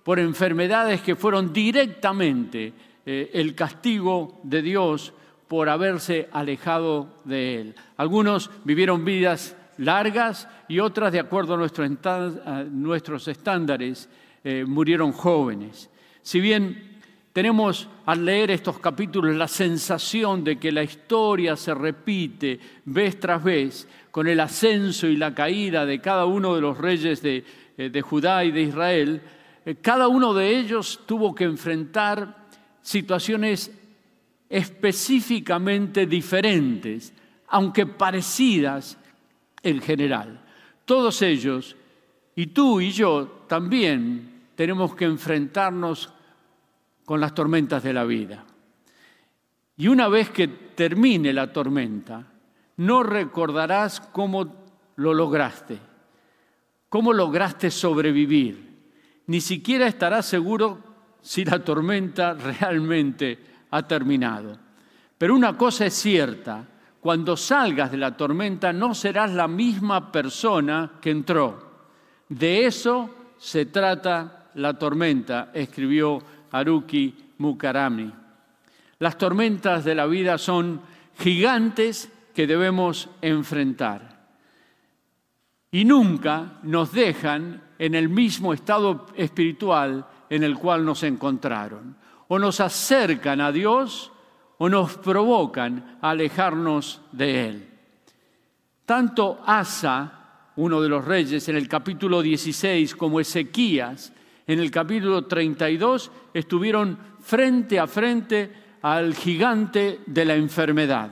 por 0.04 0.20
enfermedades 0.20 1.02
que 1.02 1.16
fueron 1.16 1.54
directamente 1.54 2.74
eh, 3.06 3.30
el 3.34 3.54
castigo 3.56 4.42
de 4.44 4.62
Dios 4.62 5.14
por 5.48 5.70
haberse 5.70 6.28
alejado 6.32 7.22
de 7.24 7.62
Él. 7.62 7.76
Algunos 7.98 8.50
vivieron 8.64 9.06
vidas 9.06 9.56
largas 9.78 10.48
y 10.68 10.80
otras, 10.80 11.12
de 11.12 11.20
acuerdo 11.20 11.54
a, 11.54 12.64
nuestros 12.64 13.28
estándares, 13.28 14.10
eh, 14.44 14.66
murieron 14.68 15.12
jóvenes. 15.12 15.90
Si 16.22 16.40
bien 16.40 16.91
tenemos 17.34 17.88
al 18.06 18.26
leer 18.26 18.52
estos 18.52 18.80
capítulos 18.80 19.36
la 19.36 19.48
sensación 19.48 20.44
de 20.44 20.60
que 20.60 20.72
la 20.72 20.84
historia 20.84 21.56
se 21.56 21.74
repite 21.74 22.60
vez 22.86 23.20
tras 23.20 23.42
vez 23.44 23.88
con 24.12 24.28
el 24.28 24.40
ascenso 24.40 25.08
y 25.08 25.16
la 25.16 25.34
caída 25.34 25.86
de 25.86 26.02
cada 26.02 26.26
uno 26.26 26.56
de 26.56 26.62
los 26.62 26.78
reyes 26.78 27.22
de, 27.22 27.46
eh, 27.78 28.02
Judá 28.02 28.44
y 28.44 28.52
de 28.52 28.62
Israel, 28.62 29.22
eh, 29.66 29.76
cada 29.82 30.10
uno 30.10 30.34
de 30.34 30.58
ellos 30.58 31.02
tuvo 31.06 31.34
que 31.34 31.46
enfrentar 31.46 32.48
situaciones 32.82 33.72
específicamente 34.50 36.06
diferentes, 36.06 37.14
aunque 37.48 37.86
parecidas 37.86 38.98
en 39.64 39.80
general. 39.80 40.42
Todos 40.84 41.22
ellos, 41.22 41.78
y 42.36 42.48
tú 42.48 42.82
y 42.82 42.92
yo 42.92 43.46
también, 43.48 44.42
tenemos 44.56 44.94
que 44.96 45.06
enfrentarnos 45.06 46.12
con 47.12 47.20
las 47.20 47.34
tormentas 47.34 47.84
de 47.84 47.92
la 47.92 48.06
vida. 48.06 48.42
Y 49.76 49.90
una 49.90 50.08
vez 50.08 50.30
que 50.30 50.48
termine 50.48 51.34
la 51.34 51.52
tormenta, 51.52 52.26
no 52.78 53.04
recordarás 53.04 54.00
cómo 54.00 54.64
lo 54.96 55.14
lograste, 55.14 55.78
cómo 56.88 57.12
lograste 57.12 57.70
sobrevivir. 57.70 58.94
Ni 59.28 59.42
siquiera 59.42 59.88
estarás 59.88 60.26
seguro 60.26 60.80
si 61.20 61.44
la 61.44 61.62
tormenta 61.62 62.34
realmente 62.34 63.40
ha 63.72 63.86
terminado. 63.86 64.58
Pero 65.18 65.36
una 65.36 65.58
cosa 65.58 65.88
es 65.88 65.94
cierta, 65.96 66.66
cuando 67.02 67.36
salgas 67.36 67.92
de 67.92 67.98
la 67.98 68.16
tormenta 68.16 68.72
no 68.72 68.96
serás 68.96 69.34
la 69.34 69.50
misma 69.50 70.14
persona 70.14 70.94
que 71.02 71.12
entró. 71.12 71.72
De 72.30 72.66
eso 72.66 73.34
se 73.38 73.66
trata 73.66 74.50
la 74.54 74.80
tormenta, 74.80 75.52
escribió 75.54 76.24
Haruki 76.52 77.16
Mukarami. 77.38 78.12
Las 79.00 79.18
tormentas 79.18 79.84
de 79.84 79.96
la 79.96 80.06
vida 80.06 80.38
son 80.38 80.82
gigantes 81.18 82.12
que 82.34 82.48
debemos 82.48 83.10
enfrentar. 83.22 84.12
Y 85.72 85.86
nunca 85.86 86.60
nos 86.64 86.92
dejan 86.92 87.62
en 87.80 87.96
el 87.96 88.10
mismo 88.10 88.54
estado 88.54 89.08
espiritual 89.16 90.06
en 90.30 90.44
el 90.44 90.58
cual 90.58 90.86
nos 90.86 91.04
encontraron. 91.04 91.96
O 92.28 92.38
nos 92.38 92.60
acercan 92.60 93.42
a 93.42 93.52
Dios 93.52 94.12
o 94.58 94.70
nos 94.70 94.98
provocan 94.98 95.98
a 96.02 96.12
alejarnos 96.12 97.02
de 97.12 97.48
Él. 97.48 97.70
Tanto 98.86 99.42
Asa, 99.46 100.52
uno 100.58 100.82
de 100.82 100.90
los 100.90 101.04
reyes, 101.04 101.48
en 101.50 101.56
el 101.56 101.68
capítulo 101.68 102.22
16, 102.22 102.96
como 102.96 103.20
Ezequías, 103.20 104.14
en 104.52 104.60
el 104.60 104.70
capítulo 104.70 105.28
32 105.28 106.12
estuvieron 106.34 106.98
frente 107.22 107.80
a 107.80 107.88
frente 107.88 108.52
al 108.82 109.16
gigante 109.16 110.02
de 110.06 110.26
la 110.26 110.36
enfermedad. 110.36 111.10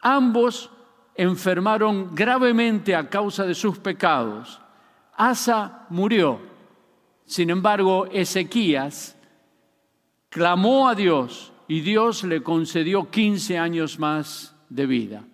Ambos 0.00 0.70
enfermaron 1.14 2.14
gravemente 2.14 2.94
a 2.94 3.08
causa 3.08 3.46
de 3.46 3.54
sus 3.54 3.78
pecados. 3.78 4.60
Asa 5.16 5.86
murió. 5.88 6.38
Sin 7.24 7.48
embargo, 7.48 8.04
Ezequías 8.12 9.16
clamó 10.28 10.90
a 10.90 10.94
Dios 10.94 11.54
y 11.68 11.80
Dios 11.80 12.22
le 12.22 12.42
concedió 12.42 13.10
15 13.10 13.56
años 13.56 13.98
más 13.98 14.54
de 14.68 14.84
vida. 14.84 15.24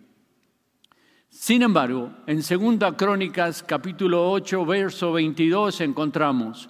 Sin 1.29 1.62
embargo, 1.62 2.12
en 2.29 2.37
2 2.37 2.95
Crónicas 2.97 3.65
capítulo 3.65 4.31
8, 4.31 4.65
verso 4.65 5.12
22 5.12 5.81
encontramos, 5.81 6.69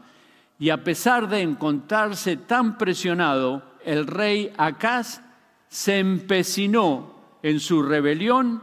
y 0.63 0.71
a 0.71 0.85
pesar 0.85 1.29
de 1.29 1.41
encontrarse 1.41 2.37
tan 2.37 2.79
presionado, 2.79 3.65
el 3.85 4.07
rey 4.07 4.53
Acaz 4.57 5.21
se 5.67 5.99
empecinó 5.99 7.17
en 7.43 7.59
su 7.59 7.83
rebelión 7.83 8.63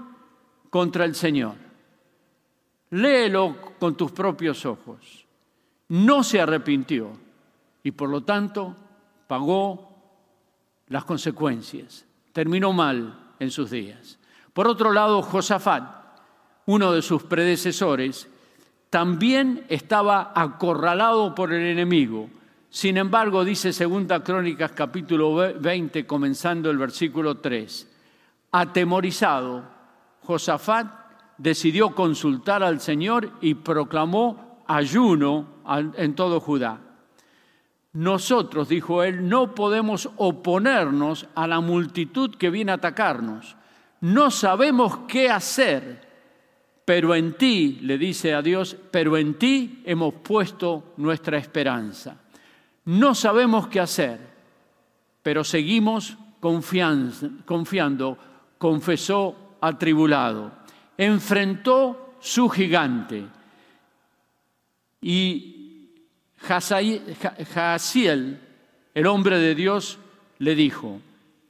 contra 0.69 1.03
el 1.03 1.13
Señor. 1.13 1.55
Léelo 2.91 3.73
con 3.77 3.97
tus 3.97 4.13
propios 4.13 4.65
ojos. 4.65 5.25
No 5.89 6.23
se 6.23 6.39
arrepintió 6.39 7.09
y 7.83 7.91
por 7.91 8.07
lo 8.07 8.23
tanto 8.23 8.77
pagó 9.27 9.93
las 10.87 11.03
consecuencias. 11.03 12.05
Terminó 12.31 12.71
mal 12.71 13.33
en 13.39 13.51
sus 13.51 13.71
días. 13.71 14.19
Por 14.53 14.69
otro 14.69 14.93
lado, 14.93 15.21
Josafat, 15.21 15.83
uno 16.65 16.93
de 16.93 17.01
sus 17.01 17.23
predecesores, 17.23 18.29
también 18.89 19.65
estaba 19.69 20.31
acorralado 20.35 21.35
por 21.35 21.53
el 21.53 21.65
enemigo. 21.65 22.29
Sin 22.69 22.97
embargo, 22.97 23.43
dice 23.43 23.73
Segunda 23.73 24.23
Crónicas 24.23 24.71
capítulo 24.71 25.35
20, 25.59 26.05
comenzando 26.05 26.69
el 26.69 26.77
versículo 26.77 27.37
3, 27.37 27.87
atemorizado, 28.51 29.63
Josafat 30.23 30.87
decidió 31.37 31.95
consultar 31.95 32.63
al 32.63 32.79
Señor 32.79 33.31
y 33.41 33.55
proclamó 33.55 34.63
ayuno 34.67 35.47
en 35.95 36.15
todo 36.15 36.39
Judá. 36.39 36.81
Nosotros, 37.93 38.69
dijo 38.69 39.03
él, 39.03 39.27
no 39.27 39.55
podemos 39.55 40.09
oponernos 40.17 41.27
a 41.33 41.47
la 41.47 41.59
multitud 41.59 42.35
que 42.35 42.51
viene 42.51 42.71
a 42.71 42.75
atacarnos. 42.75 43.55
No 44.01 44.29
sabemos 44.29 44.99
qué 45.07 45.29
hacer 45.29 46.08
pero 46.89 47.13
en 47.13 47.33
ti, 47.33 47.77
le 47.83 47.99
dice 47.99 48.33
a 48.33 48.41
Dios, 48.41 48.75
pero 48.89 49.15
en 49.15 49.35
ti 49.35 49.83
hemos 49.85 50.11
puesto 50.15 50.95
nuestra 50.97 51.37
esperanza. 51.37 52.17
No 52.85 53.13
sabemos 53.13 53.67
qué 53.67 53.79
hacer, 53.79 54.19
pero 55.21 55.43
seguimos 55.43 56.17
confiando, 56.39 58.17
confesó 58.57 59.57
atribulado, 59.61 60.51
enfrentó 60.97 62.15
su 62.19 62.49
gigante. 62.49 63.23
Y 64.99 65.91
Jaziel, 66.37 68.39
el 68.95 69.05
hombre 69.05 69.37
de 69.37 69.53
Dios, 69.53 69.99
le 70.39 70.55
dijo, 70.55 70.99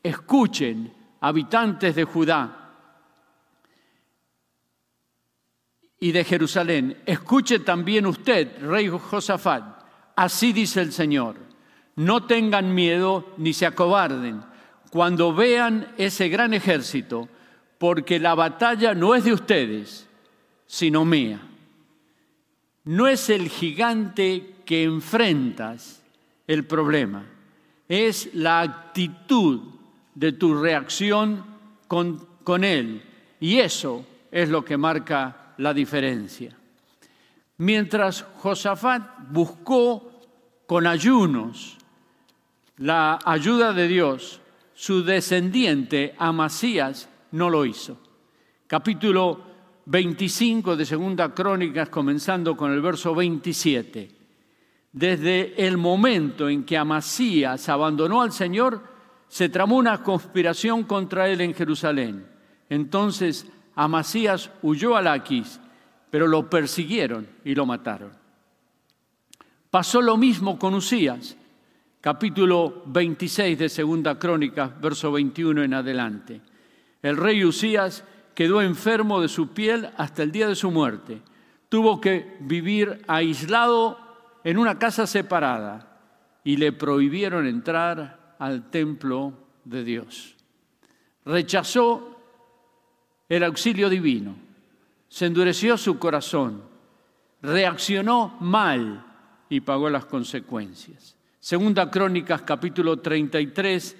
escuchen, 0.04 0.91
habitantes 1.21 1.95
de 1.95 2.04
Judá, 2.04 2.59
y 6.00 6.12
de 6.12 6.24
Jerusalén, 6.24 6.98
escuche 7.06 7.60
también 7.60 8.06
usted, 8.06 8.62
rey 8.62 8.88
Josafat, 8.88 9.64
así 10.16 10.54
dice 10.54 10.82
el 10.82 10.94
Señor, 10.94 11.36
no 11.96 12.26
tengan 12.26 12.74
miedo 12.74 13.34
ni 13.38 13.54
se 13.54 13.66
acobarden 13.66 14.42
cuando 14.90 15.34
vean 15.34 15.94
ese 15.98 16.30
gran 16.30 16.54
ejército, 16.54 17.28
porque 17.78 18.20
la 18.20 18.36
batalla 18.36 18.94
no 18.94 19.16
es 19.16 19.24
de 19.24 19.34
ustedes, 19.34 20.08
sino 20.66 21.06
mía. 21.06 21.40
No 22.86 23.08
es 23.08 23.30
el 23.30 23.50
gigante 23.50 24.56
que 24.66 24.84
enfrentas 24.84 26.02
el 26.48 26.66
problema, 26.66 27.26
es 27.88 28.30
la 28.34 28.62
actitud 28.62 29.62
de 30.16 30.32
tu 30.32 30.56
reacción 30.56 31.46
con, 31.88 32.28
con 32.44 32.64
él. 32.64 33.04
Y 33.40 33.60
eso 33.60 34.06
es 34.32 34.50
lo 34.50 34.66
que 34.66 34.78
marca 34.78 35.38
la 35.60 35.74
diferencia. 35.74 36.56
Mientras 37.58 38.26
Josafat 38.38 39.30
buscó 39.30 40.12
con 40.65 40.88
ayunos 40.88 41.78
la 42.78 43.19
ayuda 43.26 43.74
de 43.74 43.88
Dios, 43.88 44.39
su 44.74 45.04
descendiente 45.04 46.15
Amasías 46.17 47.10
no 47.32 47.50
lo 47.50 47.65
hizo. 47.65 47.98
Capítulo 48.67 49.41
25 49.86 50.78
de 50.78 50.86
Segunda 50.86 51.34
Crónicas, 51.34 51.89
comenzando 51.89 52.56
con 52.56 52.72
el 52.72 52.82
verso 52.82 53.13
27. 53.13 54.12
Desde 54.93 55.67
el 55.67 55.78
momento 55.78 56.48
en 56.48 56.63
que 56.63 56.78
Amasías 56.78 57.67
abandonó 57.67 58.22
al 58.22 58.32
Señor, 58.32 58.82
se 59.28 59.50
tramó 59.50 59.76
una 59.76 60.02
conspiración 60.04 60.84
contra 60.84 61.28
él 61.28 61.41
en 61.41 61.54
Jerusalén. 61.54 62.26
Entonces 62.69 63.45
Amasías 63.80 64.52
huyó 64.62 64.98
a 64.98 65.02
Laquis, 65.02 65.58
pero 66.12 66.28
lo 66.28 66.50
persiguieron 66.50 67.26
y 67.46 67.56
lo 67.56 67.65
mataron. 67.65 68.12
Pasó 69.72 70.02
lo 70.02 70.18
mismo 70.18 70.60
con 70.60 70.74
Usías, 70.74 71.38
capítulo 72.02 72.84
26 72.88 73.58
de 73.58 73.70
Segunda 73.70 74.20
Crónica, 74.20 74.68
verso 74.82 75.13
21 75.13 75.63
en 75.63 75.74
adelante. 75.74 76.42
El 77.02 77.15
rey 77.15 77.46
Usías 77.46 78.04
quedó 78.36 78.62
enfermo 78.62 79.22
de 79.22 79.30
su 79.30 79.54
piel 79.54 79.89
hasta 79.96 80.24
el 80.24 80.34
día 80.34 80.50
de 80.50 80.56
su 80.56 80.72
muerte. 80.72 81.22
Tuvo 81.70 82.02
que 82.02 82.36
vivir 82.42 83.02
aislado 83.08 83.98
en 84.44 84.58
una 84.58 84.78
casa 84.78 85.08
separada 85.08 86.02
y 86.44 86.58
le 86.58 86.74
prohibieron 86.74 87.48
entrar 87.48 88.36
al 88.39 88.70
templo 88.72 89.32
de 89.63 89.86
Dios. 89.86 90.36
Rechazó 91.24 92.19
el 93.30 93.44
auxilio 93.44 93.89
divino. 93.89 94.36
se 95.08 95.26
endureció 95.26 95.78
su 95.78 95.98
corazón, 95.98 96.62
reaccionó 97.42 98.38
mal 98.42 99.06
y 99.50 99.62
pagó 99.62 99.89
las 99.89 100.06
consecuencias. 100.06 101.15
Segunda 101.39 101.89
Crónicas 101.89 102.44
capítulo 102.44 102.98
33, 102.98 103.98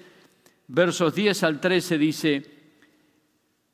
versos 0.68 1.14
10 1.14 1.42
al 1.42 1.60
13 1.60 1.98
dice, 1.98 2.60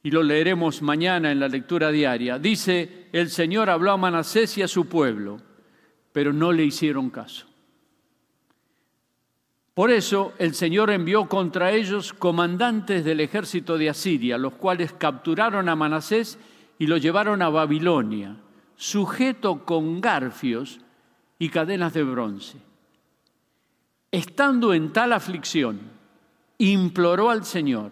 y 0.03 0.11
lo 0.11 0.23
leeremos 0.23 0.81
mañana 0.83 1.31
en 1.31 1.41
la 1.41 1.49
lectura 1.49 1.91
diaria, 1.91 2.39
dice, 2.39 3.09
el 3.13 3.29
Señor 3.29 3.69
habló 3.69 3.93
a 3.93 3.97
Manasés 3.97 4.57
y 4.57 4.63
a 4.63 4.69
su 4.69 4.87
pueblo, 4.87 5.39
pero 6.13 6.33
no 6.33 6.53
le 6.53 6.65
hicieron 6.65 7.11
caso. 7.11 7.47
Por 9.77 9.91
eso 9.91 10.33
el 10.39 10.55
Señor 10.55 10.91
envió 10.91 11.29
contra 11.29 11.71
ellos 11.71 12.15
comandantes 12.15 13.05
del 13.05 13.21
ejército 13.21 13.77
de 13.77 13.91
Asiria, 13.91 14.39
los 14.39 14.55
cuales 14.55 14.95
capturaron 14.95 15.69
a 15.69 15.77
Manasés 15.77 16.39
y 16.79 16.87
lo 16.87 16.97
llevaron 16.97 17.43
a 17.43 17.51
Babilonia, 17.51 18.39
sujeto 18.75 19.67
con 19.67 20.01
garfios 20.01 20.81
y 21.39 21.51
cadenas 21.51 21.93
de 21.93 22.05
bronce. 22.05 22.57
Estando 24.11 24.73
en 24.73 24.95
tal 24.95 25.13
aflicción, 25.13 25.79
imploró 26.57 27.29
al 27.29 27.45
Señor, 27.45 27.91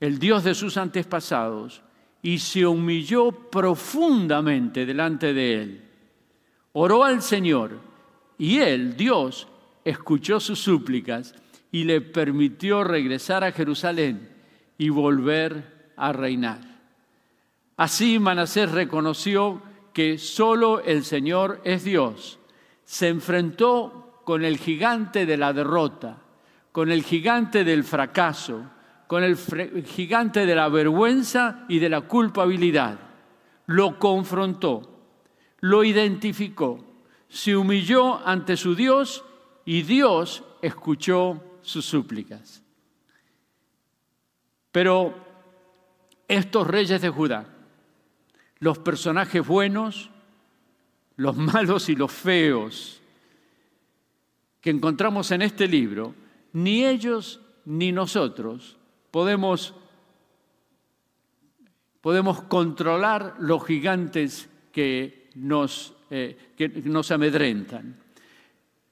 el 0.00 0.18
Dios 0.18 0.44
de 0.44 0.54
sus 0.54 0.78
antepasados, 0.78 1.82
y 2.22 2.38
se 2.38 2.64
humilló 2.64 3.32
profundamente 3.32 4.86
delante 4.86 5.34
de 5.34 5.62
él. 5.62 5.84
Oró 6.72 7.04
al 7.04 7.20
Señor 7.20 7.80
y 8.38 8.60
él, 8.60 8.96
Dios, 8.96 9.46
escuchó 9.84 10.40
sus 10.40 10.58
súplicas 10.58 11.34
y 11.70 11.84
le 11.84 12.00
permitió 12.00 12.84
regresar 12.84 13.44
a 13.44 13.52
Jerusalén 13.52 14.30
y 14.78 14.88
volver 14.88 15.92
a 15.96 16.12
reinar. 16.12 16.60
Así 17.76 18.18
Manasés 18.18 18.70
reconoció 18.70 19.62
que 19.92 20.18
solo 20.18 20.80
el 20.80 21.04
Señor 21.04 21.60
es 21.64 21.84
Dios. 21.84 22.38
Se 22.84 23.08
enfrentó 23.08 24.20
con 24.24 24.44
el 24.44 24.58
gigante 24.58 25.26
de 25.26 25.36
la 25.36 25.52
derrota, 25.52 26.18
con 26.72 26.90
el 26.90 27.02
gigante 27.02 27.64
del 27.64 27.84
fracaso, 27.84 28.70
con 29.06 29.22
el 29.22 29.36
gigante 29.36 30.46
de 30.46 30.54
la 30.54 30.68
vergüenza 30.68 31.64
y 31.68 31.78
de 31.78 31.88
la 31.88 32.02
culpabilidad. 32.02 32.98
Lo 33.66 33.98
confrontó, 33.98 35.00
lo 35.60 35.84
identificó, 35.84 36.84
se 37.28 37.56
humilló 37.56 38.26
ante 38.26 38.56
su 38.56 38.74
Dios 38.74 39.24
y 39.64 39.82
Dios 39.82 40.44
escuchó 40.62 41.42
sus 41.62 41.84
súplicas. 41.84 42.62
Pero 44.72 45.14
estos 46.28 46.66
reyes 46.66 47.00
de 47.00 47.08
Judá, 47.08 47.46
los 48.58 48.78
personajes 48.78 49.46
buenos, 49.46 50.10
los 51.16 51.36
malos 51.36 51.88
y 51.88 51.96
los 51.96 52.12
feos 52.12 53.00
que 54.60 54.70
encontramos 54.70 55.30
en 55.30 55.42
este 55.42 55.68
libro, 55.68 56.14
ni 56.52 56.84
ellos 56.84 57.40
ni 57.66 57.92
nosotros 57.92 58.78
podemos, 59.10 59.74
podemos 62.00 62.42
controlar 62.42 63.36
los 63.38 63.64
gigantes 63.64 64.48
que 64.72 65.30
nos, 65.34 65.94
eh, 66.10 66.54
que 66.56 66.68
nos 66.68 67.10
amedrentan. 67.10 68.03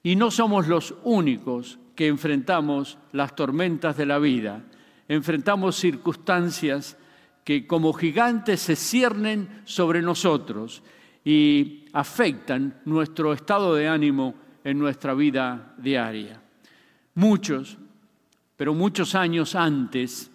Y 0.03 0.17
no 0.17 0.31
somos 0.31 0.67
los 0.67 0.93
únicos 1.03 1.79
que 1.95 2.07
enfrentamos 2.07 2.97
las 3.13 3.35
tormentas 3.35 3.95
de 3.95 4.05
la 4.05 4.19
vida. 4.19 4.63
Enfrentamos 5.07 5.77
circunstancias 5.77 6.97
que 7.45 7.65
como 7.65 7.93
gigantes 7.93 8.59
se 8.59 8.75
ciernen 8.75 9.61
sobre 9.63 10.01
nosotros 10.01 10.83
y 11.23 11.85
afectan 11.93 12.81
nuestro 12.85 13.33
estado 13.33 13.75
de 13.75 13.87
ánimo 13.87 14.35
en 14.63 14.77
nuestra 14.77 15.13
vida 15.13 15.73
diaria. 15.77 16.41
Muchos, 17.15 17.77
pero 18.57 18.73
muchos 18.73 19.15
años 19.15 19.55
antes, 19.55 20.31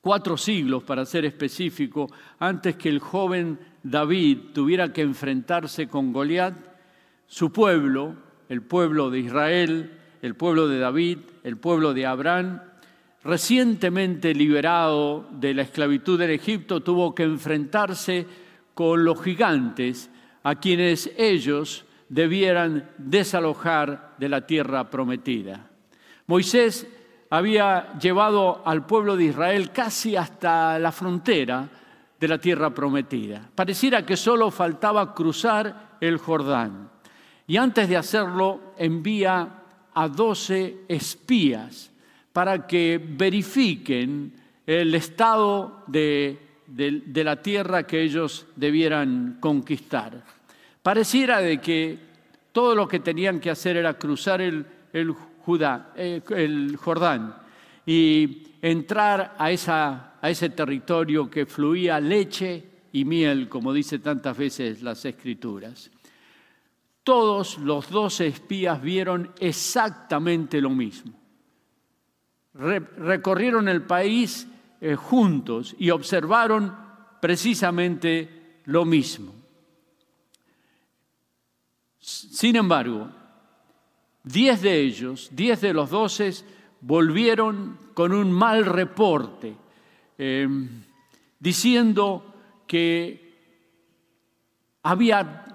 cuatro 0.00 0.36
siglos 0.36 0.82
para 0.84 1.04
ser 1.04 1.24
específico, 1.24 2.10
antes 2.38 2.76
que 2.76 2.88
el 2.88 2.98
joven 2.98 3.58
David 3.82 4.38
tuviera 4.54 4.92
que 4.92 5.02
enfrentarse 5.02 5.88
con 5.88 6.12
Goliat, 6.12 6.54
su 7.26 7.52
pueblo, 7.52 8.25
el 8.48 8.62
pueblo 8.62 9.10
de 9.10 9.20
Israel, 9.20 9.92
el 10.22 10.34
pueblo 10.34 10.68
de 10.68 10.78
David, 10.78 11.18
el 11.44 11.56
pueblo 11.56 11.94
de 11.94 12.06
Abraham, 12.06 12.60
recientemente 13.24 14.34
liberado 14.34 15.28
de 15.32 15.54
la 15.54 15.62
esclavitud 15.62 16.20
en 16.20 16.30
Egipto, 16.30 16.80
tuvo 16.80 17.14
que 17.14 17.24
enfrentarse 17.24 18.26
con 18.74 19.04
los 19.04 19.22
gigantes 19.22 20.10
a 20.42 20.54
quienes 20.56 21.10
ellos 21.16 21.84
debieran 22.08 22.90
desalojar 22.98 24.14
de 24.18 24.28
la 24.28 24.46
tierra 24.46 24.88
prometida. 24.90 25.70
Moisés 26.26 26.86
había 27.30 27.98
llevado 27.98 28.62
al 28.64 28.86
pueblo 28.86 29.16
de 29.16 29.24
Israel 29.24 29.70
casi 29.72 30.16
hasta 30.16 30.78
la 30.78 30.92
frontera 30.92 31.68
de 32.18 32.28
la 32.28 32.38
tierra 32.38 32.70
prometida. 32.70 33.48
Pareciera 33.54 34.06
que 34.06 34.16
solo 34.16 34.50
faltaba 34.50 35.14
cruzar 35.14 35.96
el 36.00 36.18
Jordán. 36.18 36.90
Y 37.46 37.56
antes 37.56 37.88
de 37.88 37.96
hacerlo, 37.96 38.74
envía 38.76 39.48
a 39.94 40.08
doce 40.08 40.78
espías 40.88 41.90
para 42.32 42.66
que 42.66 43.00
verifiquen 43.02 44.32
el 44.66 44.94
estado 44.94 45.84
de, 45.86 46.38
la 47.14 47.40
tierra 47.40 47.86
que 47.86 48.02
ellos 48.02 48.46
debieran 48.56 49.38
conquistar. 49.40 50.22
Pareciera 50.82 51.40
de 51.40 51.58
que 51.58 51.98
todo 52.52 52.74
lo 52.74 52.88
que 52.88 53.00
tenían 53.00 53.40
que 53.40 53.50
hacer 53.50 53.76
era 53.76 53.94
cruzar 53.94 54.40
el, 54.40 54.66
Judá, 55.44 55.92
eh, 55.96 56.20
el 56.30 56.76
Jordán 56.76 57.36
y 57.86 58.48
entrar 58.60 59.36
a, 59.38 59.50
esa, 59.52 60.14
a 60.20 60.28
ese 60.28 60.50
territorio 60.50 61.30
que 61.30 61.46
fluía 61.46 62.00
leche 62.00 62.64
y 62.92 63.04
miel, 63.04 63.48
como 63.48 63.72
dice 63.72 64.00
tantas 64.00 64.36
veces 64.36 64.82
las 64.82 65.04
escrituras. 65.04 65.90
Todos 67.06 67.58
los 67.58 67.88
doce 67.88 68.26
espías 68.26 68.82
vieron 68.82 69.30
exactamente 69.38 70.60
lo 70.60 70.70
mismo. 70.70 71.12
recorrieron 72.52 73.68
el 73.68 73.82
país 73.82 74.48
eh, 74.80 74.96
juntos 74.96 75.76
y 75.78 75.90
observaron 75.90 76.74
precisamente 77.20 78.58
lo 78.64 78.84
mismo. 78.84 79.32
Sin 82.00 82.56
embargo, 82.56 83.08
diez 84.24 84.60
de 84.62 84.80
ellos, 84.80 85.28
diez 85.30 85.60
de 85.60 85.74
los 85.74 85.90
doce, 85.90 86.32
volvieron 86.80 87.78
con 87.94 88.12
un 88.12 88.32
mal 88.32 88.64
reporte, 88.64 89.54
em, 90.18 90.82
diciendo 91.38 92.34
que 92.66 93.32
había 94.82 95.45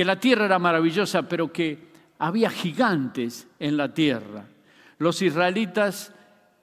que 0.00 0.04
la 0.06 0.18
tierra 0.18 0.46
era 0.46 0.58
maravillosa, 0.58 1.28
pero 1.28 1.52
que 1.52 1.76
había 2.20 2.48
gigantes 2.48 3.46
en 3.58 3.76
la 3.76 3.92
tierra. 3.92 4.46
Los 4.96 5.20
israelitas 5.20 6.10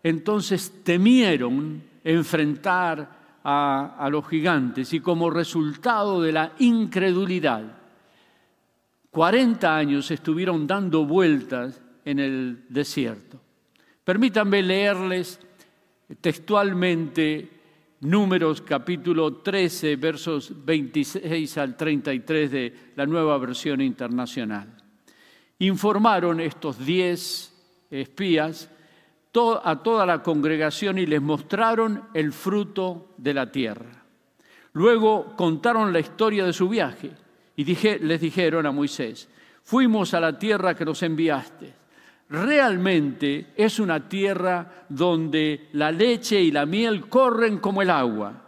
entonces 0.02 0.84
temieron 0.84 1.84
enfrentar 2.04 3.38
a, 3.44 3.96
a, 4.00 4.10
los 4.10 4.28
gigantes 4.28 4.92
y 4.92 5.02
como 5.02 5.30
resultado 5.30 6.20
de 6.20 6.32
la 6.32 6.54
incredulidad, 6.58 7.62
40 9.12 9.78
años 9.78 10.10
estuvieron 10.10 10.66
dando 10.66 11.06
vueltas 11.06 11.80
en 12.06 12.18
el 12.18 12.66
desierto. 12.70 13.40
Permítanme 14.04 14.64
leerles 14.64 15.40
textualmente 16.20 17.57
Números 18.00 18.62
capítulo 18.62 19.38
13, 19.38 19.96
versos 19.96 20.52
26 20.64 21.58
al 21.58 21.76
33 21.76 22.52
de 22.52 22.74
la 22.96 23.08
nueva 23.08 23.40
versión 23.40 23.82
internacional. 23.82 24.68
Informaron 25.60 26.40
estos 26.40 26.78
diez 26.78 27.54
espías 27.90 28.70
a 29.64 29.82
toda 29.82 30.06
la 30.06 30.22
congregación 30.22 31.00
y 31.00 31.08
les 31.08 31.22
mostraron 31.22 32.04
el 32.14 32.34
fruto 32.34 33.14
de 33.18 33.34
la 33.34 33.52
tierra. 33.52 34.04
Luego 34.74 35.36
contaron 35.36 35.92
la 35.92 36.00
historia 36.00 36.46
de 36.46 36.54
su 36.54 36.70
viaje 36.70 37.12
y 37.56 37.64
les 37.66 38.22
dijeron 38.22 38.68
a 38.68 38.72
Moisés, 38.72 39.28
fuimos 39.64 40.14
a 40.14 40.20
la 40.20 40.38
tierra 40.38 40.76
que 40.76 40.86
nos 40.86 41.02
enviaste 41.02 41.87
realmente 42.30 43.54
es 43.56 43.80
una 43.80 44.08
tierra 44.08 44.86
donde 44.90 45.70
la 45.74 45.92
leche 45.92 46.42
y 46.42 46.52
la 46.52 46.66
miel 46.66 47.08
corren 47.08 47.60
como 47.60 47.82
el 47.82 47.90
agua. 47.90 48.44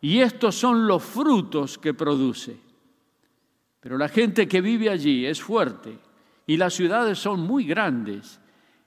Y 0.00 0.20
estos 0.20 0.54
son 0.54 0.86
los 0.86 1.02
frutos 1.02 1.78
que 1.78 1.94
produce. 1.94 2.56
Pero 3.80 3.98
la 3.98 4.08
gente 4.08 4.48
que 4.48 4.60
vive 4.60 4.88
allí 4.88 5.26
es 5.26 5.42
fuerte 5.42 5.98
y 6.46 6.56
las 6.56 6.74
ciudades 6.74 7.18
son 7.18 7.40
muy 7.40 7.64
grandes 7.64 8.40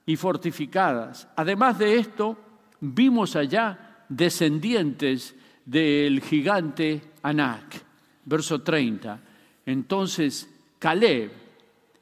y 0.05 0.15
fortificadas. 0.15 1.27
Además 1.35 1.77
de 1.77 1.97
esto, 1.97 2.37
vimos 2.79 3.35
allá 3.35 4.05
descendientes 4.09 5.35
del 5.65 6.21
gigante 6.21 7.01
Anak. 7.23 7.83
Verso 8.25 8.61
30. 8.61 9.19
Entonces 9.65 10.49
Caleb 10.79 11.44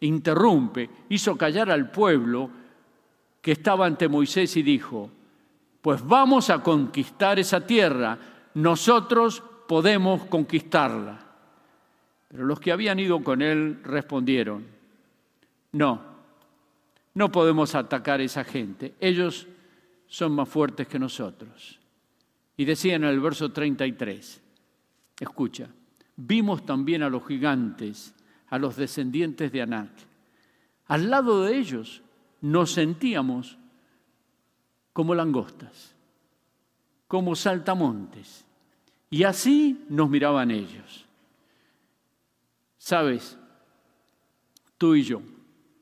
interrumpe, 0.05 0.89
hizo 1.09 1.37
callar 1.37 1.71
al 1.71 1.89
pueblo 1.89 2.49
que 3.41 3.53
estaba 3.53 3.85
ante 3.85 4.07
Moisés 4.07 4.55
y 4.57 4.63
dijo, 4.63 5.09
pues 5.81 6.05
vamos 6.05 6.49
a 6.49 6.61
conquistar 6.61 7.39
esa 7.39 7.65
tierra, 7.65 8.17
nosotros 8.53 9.43
podemos 9.67 10.25
conquistarla. 10.25 11.19
Pero 12.29 12.45
los 12.45 12.59
que 12.59 12.71
habían 12.71 12.99
ido 12.99 13.21
con 13.23 13.41
él 13.41 13.79
respondieron, 13.83 14.65
no, 15.73 16.01
no 17.13 17.31
podemos 17.31 17.75
atacar 17.75 18.19
a 18.19 18.23
esa 18.23 18.43
gente, 18.43 18.95
ellos 18.99 19.47
son 20.07 20.31
más 20.33 20.47
fuertes 20.47 20.87
que 20.87 20.99
nosotros. 20.99 21.79
Y 22.55 22.65
decían 22.65 23.03
en 23.03 23.09
el 23.09 23.19
verso 23.19 23.51
33, 23.51 24.41
escucha, 25.19 25.67
vimos 26.15 26.65
también 26.65 27.03
a 27.03 27.09
los 27.09 27.25
gigantes, 27.25 28.13
a 28.53 28.59
los 28.59 28.75
descendientes 28.75 29.51
de 29.51 29.63
Anak. 29.63 29.89
Al 30.85 31.09
lado 31.09 31.41
de 31.41 31.57
ellos 31.57 32.03
nos 32.41 32.71
sentíamos 32.71 33.57
como 34.93 35.15
langostas, 35.15 35.95
como 37.07 37.35
saltamontes. 37.35 38.45
Y 39.09 39.23
así 39.23 39.83
nos 39.89 40.07
miraban 40.07 40.51
ellos. 40.51 41.07
Sabes, 42.77 43.39
tú 44.77 44.93
y 44.93 45.01
yo 45.01 45.23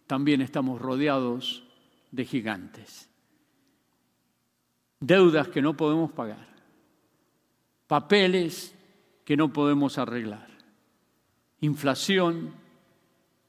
también 0.08 0.40
estamos 0.40 0.80
rodeados 0.80 1.66
de 2.10 2.24
gigantes. 2.24 3.10
Deudas 5.02 5.50
que 5.50 5.62
no 5.62 5.76
podemos 5.76 6.10
pagar. 6.14 6.48
Papeles 7.88 8.74
que 9.26 9.36
no 9.36 9.52
podemos 9.52 9.98
arreglar. 9.98 10.48
Inflación 11.60 12.61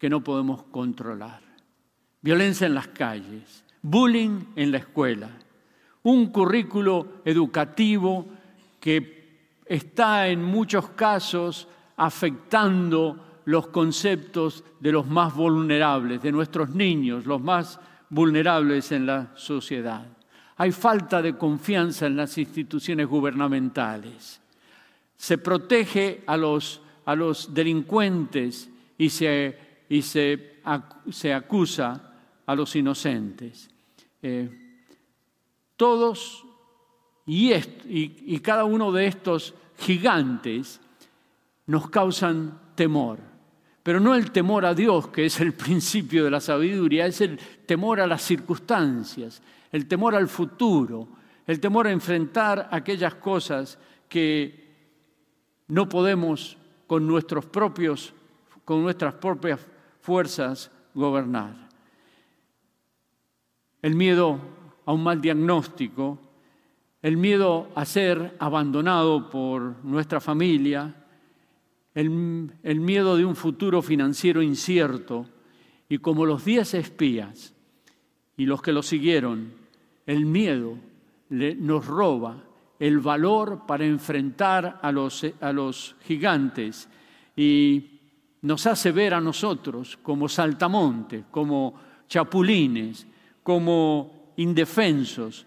que 0.02 0.10
no 0.10 0.20
podemos 0.20 0.64
controlar 0.64 1.40
violencia 2.20 2.66
en 2.66 2.74
las 2.74 2.88
calles, 2.88 3.64
bullying 3.82 4.46
en 4.56 4.72
la 4.72 4.78
escuela, 4.78 5.30
un 6.02 6.26
currículo 6.32 7.22
educativo 7.24 8.26
que 8.80 9.60
está 9.64 10.26
en 10.26 10.42
muchos 10.42 10.88
casos 10.88 11.68
afectando 11.96 13.42
los 13.44 13.68
conceptos 13.68 14.64
de 14.80 14.90
los 14.90 15.06
más 15.06 15.36
vulnerables, 15.36 16.20
de 16.20 16.32
nuestros 16.32 16.70
niños, 16.70 17.24
los 17.24 17.40
más 17.40 17.78
vulnerables 18.10 18.90
en 18.90 19.06
la 19.06 19.30
sociedad. 19.36 20.04
Hay 20.56 20.72
falta 20.72 21.22
de 21.22 21.38
confianza 21.38 22.06
en 22.06 22.16
las 22.16 22.36
instituciones 22.38 23.06
gubernamentales. 23.06 24.40
Se 25.16 25.38
protege 25.38 26.24
a 26.26 26.36
los, 26.36 26.82
a 27.04 27.14
los 27.14 27.54
delincuentes 27.54 28.68
y 28.98 29.08
se, 29.08 29.71
y 29.92 30.00
se, 30.00 30.62
se 31.10 31.34
acusa 31.34 32.14
a 32.46 32.54
los 32.54 32.74
inocentes. 32.76 33.68
Eh, 34.22 34.48
todos 35.76 36.42
y, 37.26 37.52
y 37.54 38.38
cada 38.38 38.64
uno 38.64 38.90
de 38.90 39.06
estos 39.06 39.52
gigantes 39.78 40.80
nos 41.66 41.90
causan 41.90 42.58
temor, 42.74 43.18
pero 43.82 44.00
no 44.00 44.14
el 44.14 44.30
temor 44.30 44.64
a 44.64 44.72
Dios, 44.72 45.08
que 45.08 45.26
es 45.26 45.38
el 45.40 45.52
principio 45.52 46.24
de 46.24 46.30
la 46.30 46.40
sabiduría, 46.40 47.04
es 47.04 47.20
el 47.20 47.38
temor 47.66 48.00
a 48.00 48.06
las 48.06 48.22
circunstancias, 48.22 49.42
el 49.70 49.86
temor 49.86 50.14
al 50.14 50.28
futuro, 50.28 51.06
el 51.46 51.60
temor 51.60 51.86
a 51.86 51.92
enfrentar 51.92 52.66
aquellas 52.70 53.16
cosas 53.16 53.78
que 54.08 54.72
no 55.68 55.86
podemos 55.86 56.56
con 56.86 57.06
nuestros 57.06 57.44
propios 57.44 58.14
con 58.64 58.82
nuestras 58.82 59.14
propias 59.14 59.60
fuerzas 60.02 60.70
gobernar. 60.94 61.68
El 63.80 63.94
miedo 63.94 64.38
a 64.84 64.92
un 64.92 65.02
mal 65.02 65.20
diagnóstico, 65.20 66.18
el 67.00 67.16
miedo 67.16 67.70
a 67.74 67.84
ser 67.84 68.36
abandonado 68.38 69.30
por 69.30 69.84
nuestra 69.84 70.20
familia, 70.20 70.94
el, 71.94 72.10
miedo 72.10 73.16
de 73.16 73.24
un 73.24 73.36
futuro 73.36 73.80
financiero 73.80 74.42
incierto. 74.42 75.26
Y 75.88 75.98
como 75.98 76.26
los 76.26 76.44
diez 76.44 76.74
espías 76.74 77.54
y 78.36 78.46
los 78.46 78.62
que 78.62 78.72
lo 78.72 78.82
siguieron, 78.82 79.52
el 80.06 80.26
miedo 80.26 80.78
nos 81.28 81.86
roba 81.86 82.44
el 82.78 82.98
valor 82.98 83.66
para 83.66 83.84
enfrentar 83.84 84.80
a 84.82 84.90
los, 84.90 85.24
a 85.40 85.52
los 85.52 85.94
gigantes 86.02 86.88
y 87.36 87.91
nos 88.42 88.66
hace 88.66 88.92
ver 88.92 89.14
a 89.14 89.20
nosotros 89.20 89.98
como 90.02 90.28
saltamontes, 90.28 91.24
como 91.30 91.74
chapulines, 92.08 93.06
como 93.42 94.32
indefensos, 94.36 95.46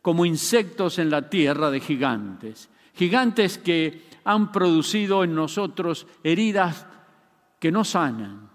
como 0.00 0.24
insectos 0.24 0.98
en 0.98 1.10
la 1.10 1.28
tierra 1.28 1.70
de 1.70 1.80
gigantes. 1.80 2.70
Gigantes 2.94 3.58
que 3.58 4.08
han 4.24 4.52
producido 4.52 5.24
en 5.24 5.34
nosotros 5.34 6.06
heridas 6.22 6.86
que 7.58 7.72
no 7.72 7.84
sanan, 7.84 8.48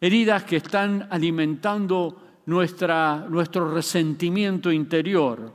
heridas 0.00 0.44
que 0.44 0.56
están 0.56 1.06
alimentando 1.10 2.42
nuestra, 2.46 3.26
nuestro 3.28 3.72
resentimiento 3.72 4.72
interior. 4.72 5.54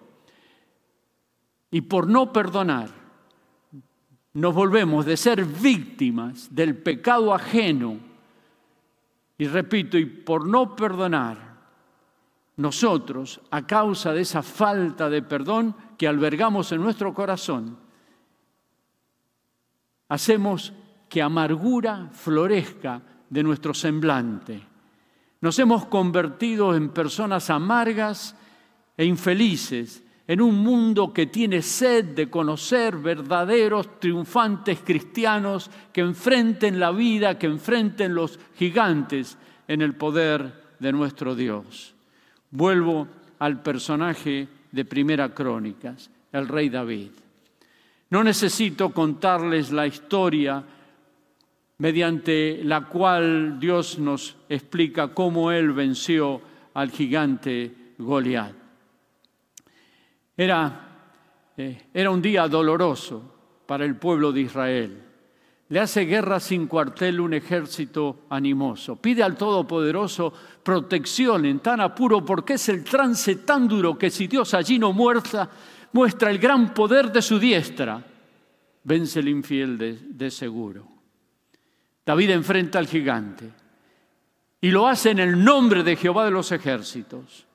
Y 1.72 1.82
por 1.82 2.08
no 2.08 2.32
perdonar, 2.32 3.05
nos 4.36 4.54
volvemos 4.54 5.06
de 5.06 5.16
ser 5.16 5.46
víctimas 5.46 6.54
del 6.54 6.76
pecado 6.76 7.34
ajeno. 7.34 7.98
Y 9.38 9.48
repito, 9.48 9.98
y 9.98 10.06
por 10.06 10.46
no 10.46 10.76
perdonar, 10.76 11.56
nosotros, 12.58 13.40
a 13.52 13.66
causa 13.66 14.12
de 14.12 14.22
esa 14.22 14.44
falta 14.44 15.10
de 15.10 15.22
perdón 15.22 15.74
que 15.98 16.08
albergamos 16.08 16.72
en 16.74 16.82
nuestro 16.82 17.14
corazón, 17.14 17.78
hacemos 20.10 20.74
que 21.08 21.22
amargura 21.22 22.10
florezca 22.12 23.02
de 23.30 23.42
nuestro 23.42 23.74
semblante. 23.74 24.62
Nos 25.40 25.58
hemos 25.60 25.86
convertido 25.86 26.76
en 26.76 26.90
personas 26.90 27.50
amargas 27.50 28.36
e 28.98 29.06
infelices 29.06 30.05
en 30.28 30.42
un 30.42 30.58
mundo 30.58 31.14
que 31.14 31.28
tiene 31.28 31.62
sed 31.62 32.16
de 32.16 32.30
conocer 32.30 32.98
verdaderos 32.98 34.00
triunfantes 34.00 34.80
cristianos 34.84 35.70
que 35.94 36.02
enfrenten 36.02 36.80
la 36.80 36.92
vida, 36.92 37.38
que 37.38 37.46
enfrenten 37.46 38.16
los 38.16 38.40
gigantes 38.56 39.38
en 39.68 39.82
el 39.82 39.94
poder 39.94 40.64
de 40.80 40.92
nuestro 40.92 41.36
Dios. 41.36 41.94
Vuelvo 42.50 43.08
al 43.40 43.62
personaje 43.62 44.48
de 44.72 44.86
Primera 44.86 45.34
Crónicas, 45.34 46.10
el 46.32 46.48
rey 46.48 46.70
David. 46.70 47.12
No 48.10 48.24
necesito 48.24 48.92
contarles 48.92 49.72
la 49.72 49.86
historia 49.86 50.64
mediante 51.78 52.62
la 52.64 52.86
cual 52.86 53.60
Dios 53.60 54.00
nos 54.00 54.38
explica 54.50 55.10
cómo 55.10 55.52
él 55.52 55.72
venció 55.74 56.42
al 56.74 56.90
gigante 56.90 57.94
Goliat. 57.98 58.65
Era, 60.38 61.52
eh, 61.58 61.88
era 61.94 62.10
un 62.10 62.22
día 62.22 62.48
doloroso 62.48 63.64
para 63.66 63.86
el 63.86 63.96
pueblo 63.96 64.32
de 64.32 64.42
Israel. 64.42 65.02
Le 65.70 65.80
hace 65.80 66.02
guerra 66.02 66.40
sin 66.40 66.68
cuartel 66.68 67.20
un 67.20 67.34
ejército 67.34 68.26
animoso. 68.30 68.98
Pide 68.98 69.24
al 69.24 69.36
Todopoderoso 69.36 70.32
protección 70.62 71.46
en 71.46 71.60
tan 71.60 71.82
apuro 71.82 72.24
porque 72.24 72.54
es 72.54 72.70
el 72.70 72.84
trance 72.84 73.38
tan 73.38 73.68
duro 73.68 73.98
que 73.98 74.12
si 74.12 74.28
Dios 74.28 74.54
allí 74.54 74.78
no 74.78 74.94
muerta, 74.94 75.50
muestra 75.94 76.30
el 76.30 76.38
gran 76.38 76.74
poder 76.74 77.12
de 77.12 77.22
su 77.22 77.40
diestra, 77.40 78.04
vence 78.84 79.20
el 79.20 79.30
infiel 79.30 79.78
de 80.16 80.30
seguro. 80.30 80.96
David 82.06 82.30
enfrenta 82.30 82.78
al 82.78 82.88
gigante 82.88 83.52
y 84.62 84.70
lo 84.70 84.88
hace 84.88 85.12
en 85.12 85.20
el 85.20 85.44
nombre 85.44 85.84
de 85.84 85.96
Jehová 85.96 86.26
de 86.26 86.32
los 86.32 86.52
ejércitos. 86.52 87.48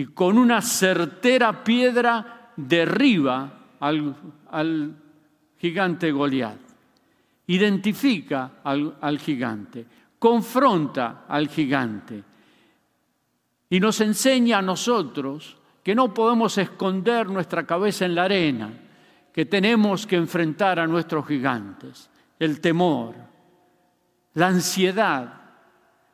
Y 0.00 0.06
con 0.06 0.38
una 0.38 0.62
certera 0.62 1.62
piedra 1.62 2.52
derriba 2.56 3.52
al, 3.80 4.96
gigante 5.58 6.10
Goliat. 6.10 6.56
Identifica 7.48 8.52
al, 8.62 9.18
gigante, 9.18 9.84
confronta 10.18 11.26
al 11.28 11.48
gigante 11.48 12.24
y 13.68 13.78
nos 13.78 14.00
enseña 14.00 14.60
a 14.60 14.62
nosotros 14.62 15.58
que 15.82 15.94
no 15.94 16.14
podemos 16.14 16.56
esconder 16.56 17.28
nuestra 17.28 17.66
cabeza 17.66 18.06
en 18.06 18.14
la 18.14 18.24
arena, 18.24 18.72
que 19.30 19.44
tenemos 19.44 20.06
que 20.06 20.16
enfrentar 20.16 20.80
a 20.80 20.86
nuestros 20.86 21.26
gigantes, 21.26 22.08
el 22.38 22.58
temor, 22.62 23.16
la 24.32 24.46
ansiedad, 24.46 25.42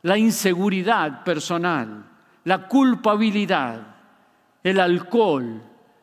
la 0.03 0.18
inseguridad 0.18 1.22
personal, 1.22 2.16
la 2.47 2.69
culpabilidad, 2.69 3.81
el 4.63 4.79
alcohol, 4.79 5.61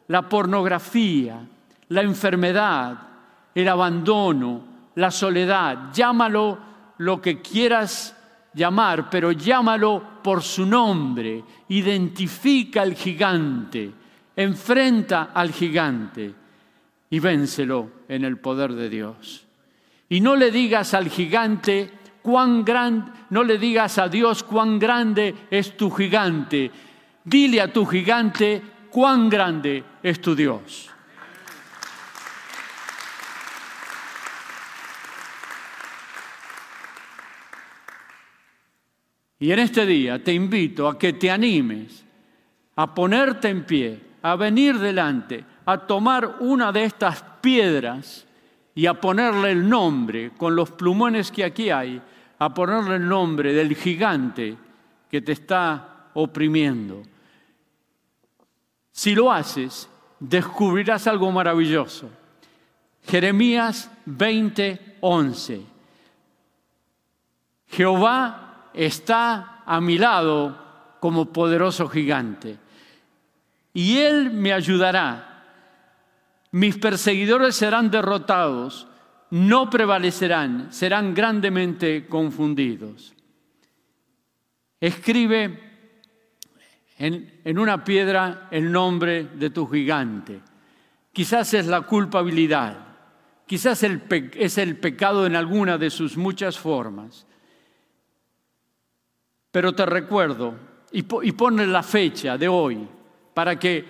la 0.07 0.27
pornografía, 0.27 1.39
la 1.87 2.01
enfermedad, 2.01 2.97
el 3.55 3.67
abandono, 3.69 4.61
la 4.95 5.09
soledad. 5.09 5.93
Llámalo 5.93 6.59
lo 6.97 7.21
que 7.21 7.41
quieras 7.41 8.17
llamar, 8.53 9.09
pero 9.09 9.31
llámalo 9.31 10.21
por 10.21 10.41
su 10.41 10.65
nombre. 10.65 11.45
Identifica 11.69 12.81
al 12.81 12.93
gigante, 12.93 13.91
enfrenta 14.35 15.31
al 15.33 15.51
gigante 15.51 16.33
y 17.09 17.19
vénselo 17.19 17.89
en 18.09 18.25
el 18.25 18.37
poder 18.37 18.73
de 18.73 18.89
Dios. 18.89 19.45
Y 20.09 20.19
no 20.19 20.35
le 20.35 20.51
digas 20.51 20.93
al 20.93 21.07
gigante 21.07 21.89
cuán 22.23 22.65
grande, 22.65 23.11
no 23.29 23.43
le 23.43 23.59
digas 23.59 23.99
a 23.99 24.07
Dios 24.09 24.41
cuán 24.41 24.79
grande 24.79 25.35
es 25.51 25.77
tu 25.77 25.91
gigante. 25.91 26.71
Dile 27.23 27.61
a 27.61 27.71
tu 27.71 27.85
gigante 27.85 28.61
cuán 28.89 29.29
grande 29.29 29.83
es 30.01 30.19
tu 30.19 30.33
Dios. 30.33 30.89
Y 39.39 39.51
en 39.51 39.59
este 39.59 39.85
día 39.85 40.23
te 40.23 40.33
invito 40.33 40.87
a 40.87 40.97
que 40.97 41.11
te 41.13 41.29
animes 41.29 42.05
a 42.77 42.95
ponerte 42.95 43.49
en 43.49 43.65
pie, 43.65 43.99
a 44.21 44.37
venir 44.37 44.79
delante, 44.79 45.43
a 45.65 45.77
tomar 45.77 46.37
una 46.39 46.71
de 46.71 46.85
estas 46.85 47.21
piedras 47.41 48.25
y 48.73 48.85
a 48.85 48.93
ponerle 48.93 49.51
el 49.51 49.67
nombre, 49.67 50.31
con 50.37 50.55
los 50.55 50.71
plumones 50.71 51.29
que 51.31 51.43
aquí 51.43 51.69
hay, 51.69 52.01
a 52.43 52.53
ponerle 52.53 52.95
el 52.97 53.07
nombre 53.07 53.53
del 53.53 53.73
gigante 53.75 54.57
que 55.09 55.21
te 55.21 55.31
está 55.31 56.09
oprimiendo. 56.13 57.01
Si 58.91 59.15
lo 59.15 59.31
haces, 59.31 59.87
descubrirás 60.19 61.07
algo 61.07 61.31
maravilloso. 61.31 62.09
Jeremías 63.07 63.89
20:11. 64.05 65.61
Jehová 67.67 68.69
está 68.73 69.63
a 69.65 69.79
mi 69.79 69.97
lado 69.97 70.57
como 70.99 71.31
poderoso 71.31 71.87
gigante. 71.87 72.57
Y 73.73 73.99
Él 73.99 74.31
me 74.31 74.51
ayudará. 74.51 75.43
Mis 76.51 76.77
perseguidores 76.77 77.55
serán 77.55 77.89
derrotados, 77.89 78.87
no 79.33 79.67
prevalecerán, 79.67 80.71
serán 80.71 81.15
grandemente 81.15 82.05
confundidos. 82.05 83.15
Escribe 84.79 85.59
en, 86.99 87.57
una 87.57 87.83
piedra 87.83 88.47
el 88.51 88.71
nombre 88.71 89.23
de 89.23 89.49
tu 89.49 89.65
gigante. 89.65 90.39
Quizás 91.11 91.51
es 91.55 91.65
la 91.65 91.81
culpabilidad, 91.81 92.77
quizás 93.47 93.81
es 93.81 94.57
el 94.59 94.77
pecado 94.77 95.25
en 95.25 95.35
alguna 95.35 95.79
de 95.79 95.89
sus 95.89 96.15
muchas 96.15 96.59
formas. 96.59 97.25
Pero 99.49 99.73
te 99.73 99.87
recuerdo, 99.87 100.53
y, 100.91 101.01
ponle 101.01 101.65
la 101.65 101.81
fecha 101.81 102.37
de 102.37 102.47
hoy, 102.47 102.87
para 103.33 103.57
que 103.57 103.83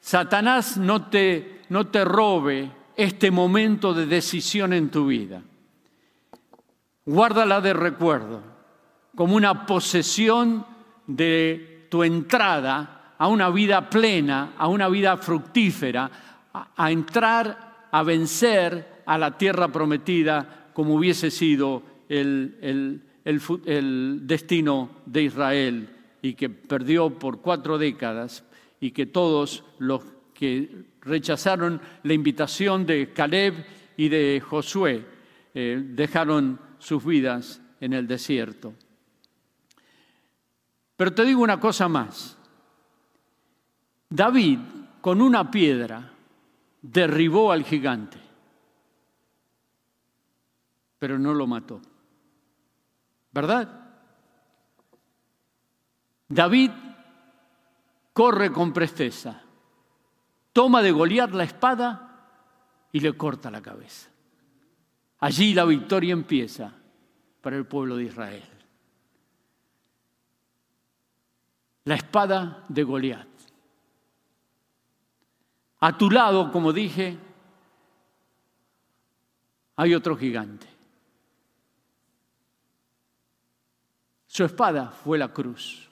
Satanás 0.00 0.76
no 0.78 1.08
te, 1.08 1.60
no 1.68 1.86
te 1.86 2.04
robe 2.04 2.83
este 2.96 3.30
momento 3.30 3.94
de 3.94 4.06
decisión 4.06 4.72
en 4.72 4.90
tu 4.90 5.06
vida. 5.06 5.42
Guárdala 7.04 7.60
de 7.60 7.72
recuerdo, 7.72 8.42
como 9.14 9.36
una 9.36 9.66
posesión 9.66 10.66
de 11.06 11.86
tu 11.90 12.02
entrada 12.02 13.14
a 13.18 13.28
una 13.28 13.50
vida 13.50 13.90
plena, 13.90 14.54
a 14.56 14.68
una 14.68 14.88
vida 14.88 15.16
fructífera, 15.16 16.10
a, 16.52 16.90
entrar, 16.90 17.88
a 17.90 18.02
vencer 18.02 19.02
a 19.06 19.18
la 19.18 19.36
tierra 19.36 19.68
prometida 19.68 20.70
como 20.72 20.94
hubiese 20.94 21.30
sido 21.30 21.82
el 22.08 23.02
destino 24.22 24.90
de 25.06 25.22
Israel 25.22 25.90
y 26.24 26.32
que 26.32 26.48
perdió 26.48 27.10
por 27.10 27.42
cuatro 27.42 27.76
décadas 27.76 28.44
y 28.80 28.92
que 28.92 29.04
todos 29.04 29.62
los 29.78 30.02
que 30.32 30.84
rechazaron 31.04 31.80
la 32.02 32.12
invitación 32.12 32.86
de 32.86 33.12
Caleb 33.12 33.66
y 33.96 34.08
de 34.08 34.42
Josué 34.44 35.06
eh, 35.54 35.82
dejaron 35.84 36.58
sus 36.78 37.04
vidas 37.04 37.60
en 37.80 37.92
el 37.92 38.06
desierto. 38.06 38.74
Pero 40.96 41.12
te 41.12 41.24
digo 41.24 41.42
una 41.42 41.60
cosa 41.60 41.88
más. 41.88 42.38
David 44.08 44.58
con 45.00 45.20
una 45.20 45.50
piedra 45.50 46.12
derribó 46.80 47.52
al 47.52 47.64
gigante, 47.64 48.18
pero 50.98 51.18
no 51.18 51.34
lo 51.34 51.46
mató. 51.46 51.80
¿verdad? 53.34 53.68
David 56.28 56.70
corre 58.12 58.52
con 58.52 58.72
presteza, 58.72 59.42
toma 60.54 60.80
de 60.80 60.92
Goliat 60.92 61.32
la 61.32 61.44
espada 61.44 62.30
y 62.92 63.00
le 63.00 63.14
corta 63.14 63.50
la 63.50 63.60
cabeza. 63.60 64.08
Allí 65.18 65.52
la 65.52 65.64
victoria 65.64 66.12
empieza 66.12 66.72
para 67.42 67.56
el 67.56 67.66
pueblo 67.66 67.96
de 67.96 68.04
Israel. 68.04 68.48
La 71.84 71.96
espada 71.96 72.64
de 72.68 72.82
Goliat. 72.84 73.28
A 75.80 75.98
tu 75.98 76.10
lado, 76.10 76.50
como 76.52 76.72
dije, 76.72 77.18
hay 79.76 79.94
otro 79.94 80.16
gigante. 80.16 80.68
Su 84.28 84.44
espada 84.44 84.90
fue 84.90 85.18
la 85.18 85.32
cruz, 85.32 85.88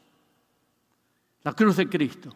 la 1.43 1.53
cruz 1.53 1.77
de 1.77 1.89
Cristo, 1.89 2.33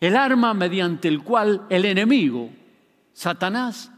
el 0.00 0.16
arma 0.16 0.54
mediante 0.54 1.08
el 1.08 1.22
cual 1.22 1.66
el 1.68 1.84
enemigo, 1.84 2.50
Satanás, 3.12 3.92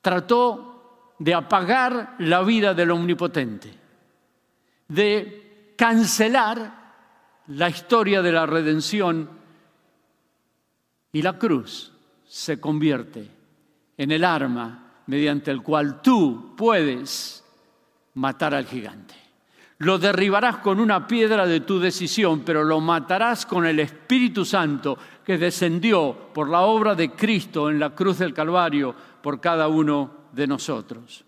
trató 0.00 1.14
de 1.18 1.34
apagar 1.34 2.16
la 2.18 2.42
vida 2.42 2.74
del 2.74 2.90
omnipotente, 2.90 3.72
de 4.88 5.74
cancelar 5.76 6.82
la 7.48 7.68
historia 7.68 8.22
de 8.22 8.32
la 8.32 8.46
redención 8.46 9.28
y 11.12 11.22
la 11.22 11.38
cruz 11.38 11.92
se 12.26 12.58
convierte 12.58 13.28
en 13.96 14.10
el 14.10 14.24
arma 14.24 15.02
mediante 15.06 15.50
el 15.50 15.62
cual 15.62 16.00
tú 16.00 16.54
puedes 16.56 17.44
matar 18.14 18.54
al 18.54 18.66
gigante. 18.66 19.21
Lo 19.82 19.98
derribarás 19.98 20.58
con 20.58 20.78
una 20.78 21.08
piedra 21.08 21.44
de 21.44 21.58
tu 21.58 21.80
decisión, 21.80 22.42
pero 22.44 22.62
lo 22.62 22.78
matarás 22.80 23.44
con 23.44 23.66
el 23.66 23.80
Espíritu 23.80 24.44
Santo 24.44 24.96
que 25.24 25.36
descendió 25.36 26.16
por 26.32 26.48
la 26.48 26.60
obra 26.60 26.94
de 26.94 27.10
Cristo 27.10 27.68
en 27.68 27.80
la 27.80 27.90
cruz 27.90 28.18
del 28.18 28.32
Calvario 28.32 28.94
por 29.20 29.40
cada 29.40 29.66
uno 29.66 30.28
de 30.30 30.46
nosotros. 30.46 31.24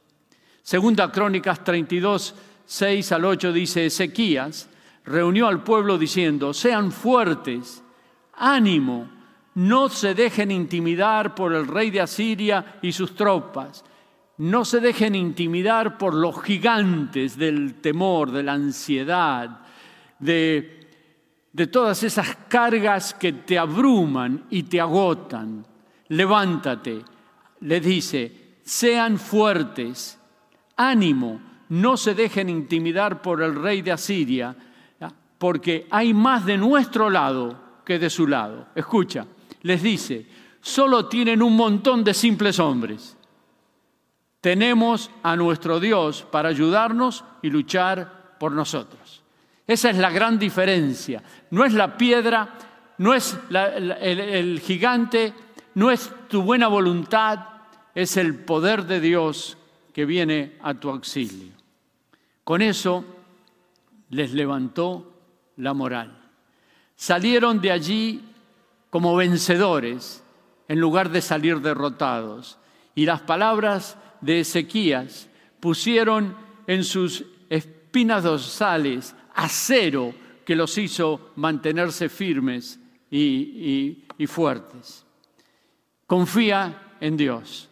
Segunda 0.62 1.10
Crónicas 1.10 1.64
32, 1.64 2.32
6 2.64 3.10
al 3.10 3.24
8 3.24 3.52
dice, 3.52 3.86
Ezequías 3.86 4.68
reunió 5.04 5.48
al 5.48 5.64
pueblo 5.64 5.98
diciendo, 5.98 6.54
sean 6.54 6.92
fuertes, 6.92 7.82
ánimo, 8.34 9.10
no 9.56 9.88
se 9.88 10.14
dejen 10.14 10.52
intimidar 10.52 11.34
por 11.34 11.54
el 11.54 11.66
rey 11.66 11.90
de 11.90 12.02
Asiria 12.02 12.78
y 12.82 12.92
sus 12.92 13.16
tropas 13.16 13.84
no 14.38 14.64
se 14.64 14.80
dejen 14.80 15.14
intimidar 15.14 15.96
por 15.96 16.14
los 16.14 16.42
gigantes 16.42 17.36
del 17.36 17.74
temor, 17.74 18.32
de 18.32 18.42
la 18.42 18.54
ansiedad, 18.54 19.60
de, 20.18 20.80
todas 21.70 22.02
esas 22.02 22.36
cargas 22.48 23.14
que 23.14 23.32
te 23.32 23.58
abruman 23.58 24.44
y 24.50 24.64
te 24.64 24.80
agotan. 24.80 25.64
Levántate, 26.08 27.02
le 27.60 27.80
dice, 27.80 28.58
sean 28.62 29.18
fuertes, 29.18 30.18
ánimo, 30.76 31.40
no 31.68 31.96
se 31.96 32.14
dejen 32.14 32.48
intimidar 32.48 33.22
por 33.22 33.42
el 33.42 33.54
rey 33.54 33.82
de 33.82 33.92
Asiria, 33.92 34.54
porque 35.38 35.86
hay 35.90 36.12
más 36.12 36.44
de 36.44 36.56
nuestro 36.56 37.08
lado 37.08 37.82
que 37.84 37.98
de 37.98 38.10
su 38.10 38.26
lado. 38.26 38.68
Escucha, 38.74 39.26
les 39.62 39.82
dice, 39.82 40.26
solo 40.60 41.06
tienen 41.06 41.42
un 41.42 41.56
montón 41.56 42.02
de 42.02 42.14
simples 42.14 42.58
hombres 42.58 43.16
tenemos 44.44 45.10
a 45.22 45.36
nuestro 45.36 45.80
Dios 45.80 46.26
para 46.30 46.50
ayudarnos 46.50 47.24
y 47.40 47.48
luchar 47.48 48.36
por 48.38 48.52
nosotros. 48.52 49.22
Esa 49.66 49.88
es 49.88 49.96
la 49.96 50.10
gran 50.10 50.38
diferencia. 50.38 51.22
No 51.48 51.64
es 51.64 51.72
la 51.72 51.96
piedra, 51.96 52.52
no 52.98 53.14
es 53.14 53.38
el, 53.48 53.90
el 53.90 54.60
gigante, 54.60 55.32
no 55.76 55.90
es 55.90 56.12
tu 56.28 56.42
buena 56.42 56.68
voluntad, 56.68 57.38
es 57.94 58.18
el 58.18 58.34
poder 58.34 58.84
de 58.84 59.00
Dios 59.00 59.56
que 59.94 60.04
viene 60.04 60.58
a 60.60 60.74
tu 60.74 60.90
auxilio. 60.90 61.54
Con 62.44 62.60
eso 62.60 63.02
les 64.10 64.34
levantó 64.34 65.10
la 65.56 65.72
moral. 65.72 66.18
Salieron 66.96 67.62
de 67.62 67.72
allí 67.72 68.22
como 68.90 69.16
vencedores 69.16 70.22
en 70.68 70.80
lugar 70.80 71.08
de 71.08 71.22
salir 71.22 71.62
derrotados. 71.62 72.58
Y 72.94 73.06
las 73.06 73.22
palabras 73.22 73.96
de 74.24 74.40
Ezequías 74.40 75.28
pusieron 75.60 76.34
en 76.66 76.82
sus 76.82 77.24
espinas 77.50 78.24
dorsales 78.24 79.14
acero 79.34 80.14
que 80.46 80.56
los 80.56 80.78
hizo 80.78 81.32
mantenerse 81.36 82.08
firmes 82.08 82.80
y, 83.10 83.98
y 84.16 84.26
fuertes. 84.26 85.04
Confía 86.06 86.94
en 87.00 87.16
Dios. 87.18 87.68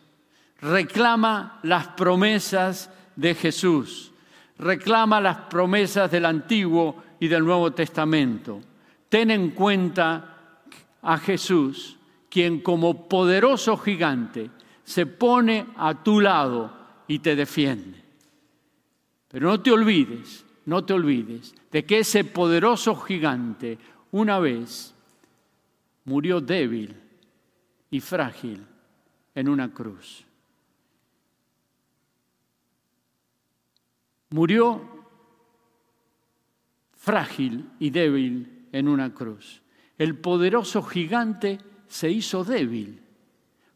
Reclama 0.61 1.59
las 1.63 1.89
promesas 1.89 2.91
de 3.17 3.35
Jesús. 3.35 4.13
Reclama 4.59 5.21
las 5.21 5.37
promesas 5.49 6.11
del 6.11 6.27
Antiguo 6.27 7.03
y 7.19 7.29
del 7.29 7.45
Nuevo 7.45 7.73
Testamento. 7.73 8.61
Ten 9.09 9.31
en 9.31 9.51
cuenta 9.51 10.61
a 11.01 11.19
Jesús, 11.19 11.97
quien 12.29 12.61
como 12.61 13.09
poderoso 13.09 13.77
gigante 13.77 14.51
se 14.93 15.07
pone 15.07 15.69
a 15.77 16.03
tu 16.03 16.21
lado 16.21 16.71
y 17.09 17.21
te 17.21 17.35
defiende. 17.35 17.99
Pero 19.29 19.49
no 19.49 19.63
te 19.63 19.73
olvides, 19.73 20.45
no 20.67 20.85
te 20.85 20.93
olvides 20.93 21.55
de 21.71 21.87
que 21.87 22.01
ese 22.01 22.25
poderoso 22.25 22.95
gigante 22.97 23.79
una 24.11 24.39
vez 24.39 24.95
murió 26.05 26.43
débil 26.43 26.95
y 27.91 28.01
frágil 28.01 28.67
en 29.35 29.49
una 29.49 29.73
cruz. 29.73 30.27
Murió 34.29 35.07
frágil 36.93 37.71
y 37.79 37.89
débil 37.89 38.69
en 38.73 38.89
una 38.89 39.15
cruz. 39.15 39.63
El 39.97 40.19
poderoso 40.19 40.83
gigante 40.83 41.59
se 41.89 42.11
hizo 42.11 42.45
débil 42.45 43.02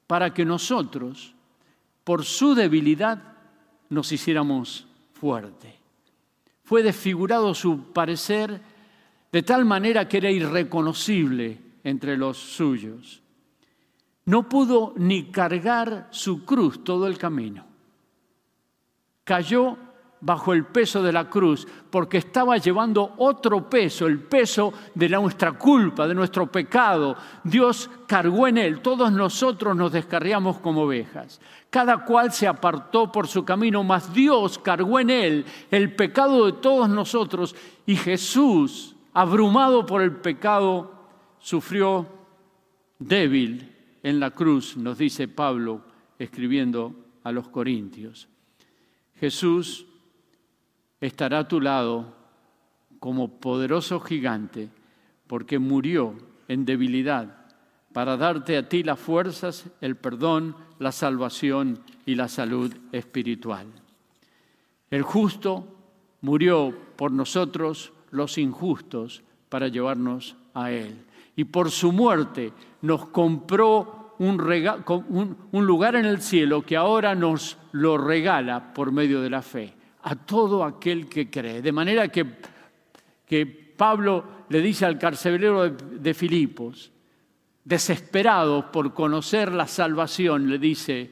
para 0.06 0.32
que 0.32 0.44
nosotros, 0.44 1.34
por 2.04 2.24
su 2.24 2.54
debilidad, 2.54 3.22
nos 3.88 4.12
hiciéramos 4.12 4.86
fuerte. 5.14 5.78
Fue 6.62 6.82
desfigurado 6.82 7.54
su 7.54 7.92
parecer 7.92 8.60
de 9.32 9.42
tal 9.42 9.64
manera 9.64 10.08
que 10.08 10.18
era 10.18 10.30
irreconocible 10.30 11.60
entre 11.84 12.16
los 12.16 12.36
suyos. 12.36 13.22
No 14.24 14.48
pudo 14.48 14.92
ni 14.96 15.30
cargar 15.30 16.08
su 16.10 16.44
cruz 16.44 16.82
todo 16.82 17.06
el 17.06 17.16
camino. 17.18 17.64
Cayó 19.24 19.76
bajo 20.20 20.52
el 20.52 20.64
peso 20.64 21.02
de 21.02 21.12
la 21.12 21.28
cruz, 21.28 21.66
porque 21.90 22.18
estaba 22.18 22.56
llevando 22.56 23.14
otro 23.18 23.68
peso, 23.68 24.06
el 24.06 24.20
peso 24.20 24.72
de 24.94 25.08
nuestra 25.08 25.52
culpa, 25.52 26.08
de 26.08 26.14
nuestro 26.14 26.50
pecado. 26.50 27.16
Dios 27.44 27.90
cargó 28.06 28.46
en 28.48 28.58
él, 28.58 28.80
todos 28.80 29.12
nosotros 29.12 29.76
nos 29.76 29.92
descarriamos 29.92 30.58
como 30.58 30.82
ovejas. 30.82 31.40
Cada 31.70 32.04
cual 32.04 32.32
se 32.32 32.46
apartó 32.46 33.12
por 33.12 33.28
su 33.28 33.44
camino, 33.44 33.84
mas 33.84 34.12
Dios 34.12 34.58
cargó 34.58 34.98
en 34.98 35.10
él 35.10 35.44
el 35.70 35.94
pecado 35.94 36.46
de 36.46 36.52
todos 36.52 36.88
nosotros 36.88 37.54
y 37.84 37.96
Jesús, 37.96 38.96
abrumado 39.12 39.84
por 39.84 40.02
el 40.02 40.12
pecado, 40.12 40.92
sufrió 41.38 42.06
débil 42.98 43.72
en 44.02 44.20
la 44.20 44.30
cruz, 44.30 44.76
nos 44.76 44.98
dice 44.98 45.28
Pablo 45.28 45.82
escribiendo 46.18 46.94
a 47.24 47.32
los 47.32 47.48
Corintios. 47.48 48.28
Jesús 49.18 49.86
estará 51.00 51.40
a 51.40 51.48
tu 51.48 51.60
lado 51.60 52.14
como 53.00 53.40
poderoso 53.40 54.00
gigante, 54.00 54.68
porque 55.26 55.58
murió 55.58 56.14
en 56.48 56.64
debilidad 56.64 57.46
para 57.92 58.16
darte 58.16 58.56
a 58.56 58.68
ti 58.68 58.82
las 58.82 59.00
fuerzas, 59.00 59.66
el 59.80 59.96
perdón, 59.96 60.54
la 60.78 60.92
salvación 60.92 61.80
y 62.04 62.14
la 62.14 62.28
salud 62.28 62.74
espiritual. 62.92 63.66
El 64.90 65.02
justo 65.02 65.66
murió 66.20 66.74
por 66.96 67.10
nosotros, 67.10 67.92
los 68.10 68.38
injustos, 68.38 69.22
para 69.48 69.68
llevarnos 69.68 70.36
a 70.54 70.70
Él. 70.70 71.04
Y 71.36 71.44
por 71.44 71.70
su 71.70 71.92
muerte 71.92 72.52
nos 72.82 73.06
compró 73.06 74.14
un, 74.18 75.36
lugar 75.52 75.96
en 75.96 76.04
el 76.04 76.20
cielo 76.20 76.62
que 76.62 76.76
ahora 76.76 77.14
nos 77.14 77.58
lo 77.72 77.98
regala 77.98 78.72
por 78.74 78.92
medio 78.92 79.20
de 79.20 79.30
la 79.30 79.42
fe 79.42 79.74
a 80.06 80.14
todo 80.14 80.62
aquel 80.62 81.08
que 81.08 81.28
cree. 81.28 81.60
De 81.60 81.72
manera 81.72 82.06
que, 82.08 82.24
que 83.26 83.44
Pablo 83.44 84.46
le 84.48 84.60
dice 84.60 84.86
al 84.86 84.98
carcelero 84.98 85.68
de, 85.68 85.98
de 85.98 86.14
Filipos, 86.14 86.92
desesperado 87.64 88.70
por 88.70 88.94
conocer 88.94 89.50
la 89.52 89.66
salvación, 89.66 90.48
le 90.48 90.60
dice, 90.60 91.10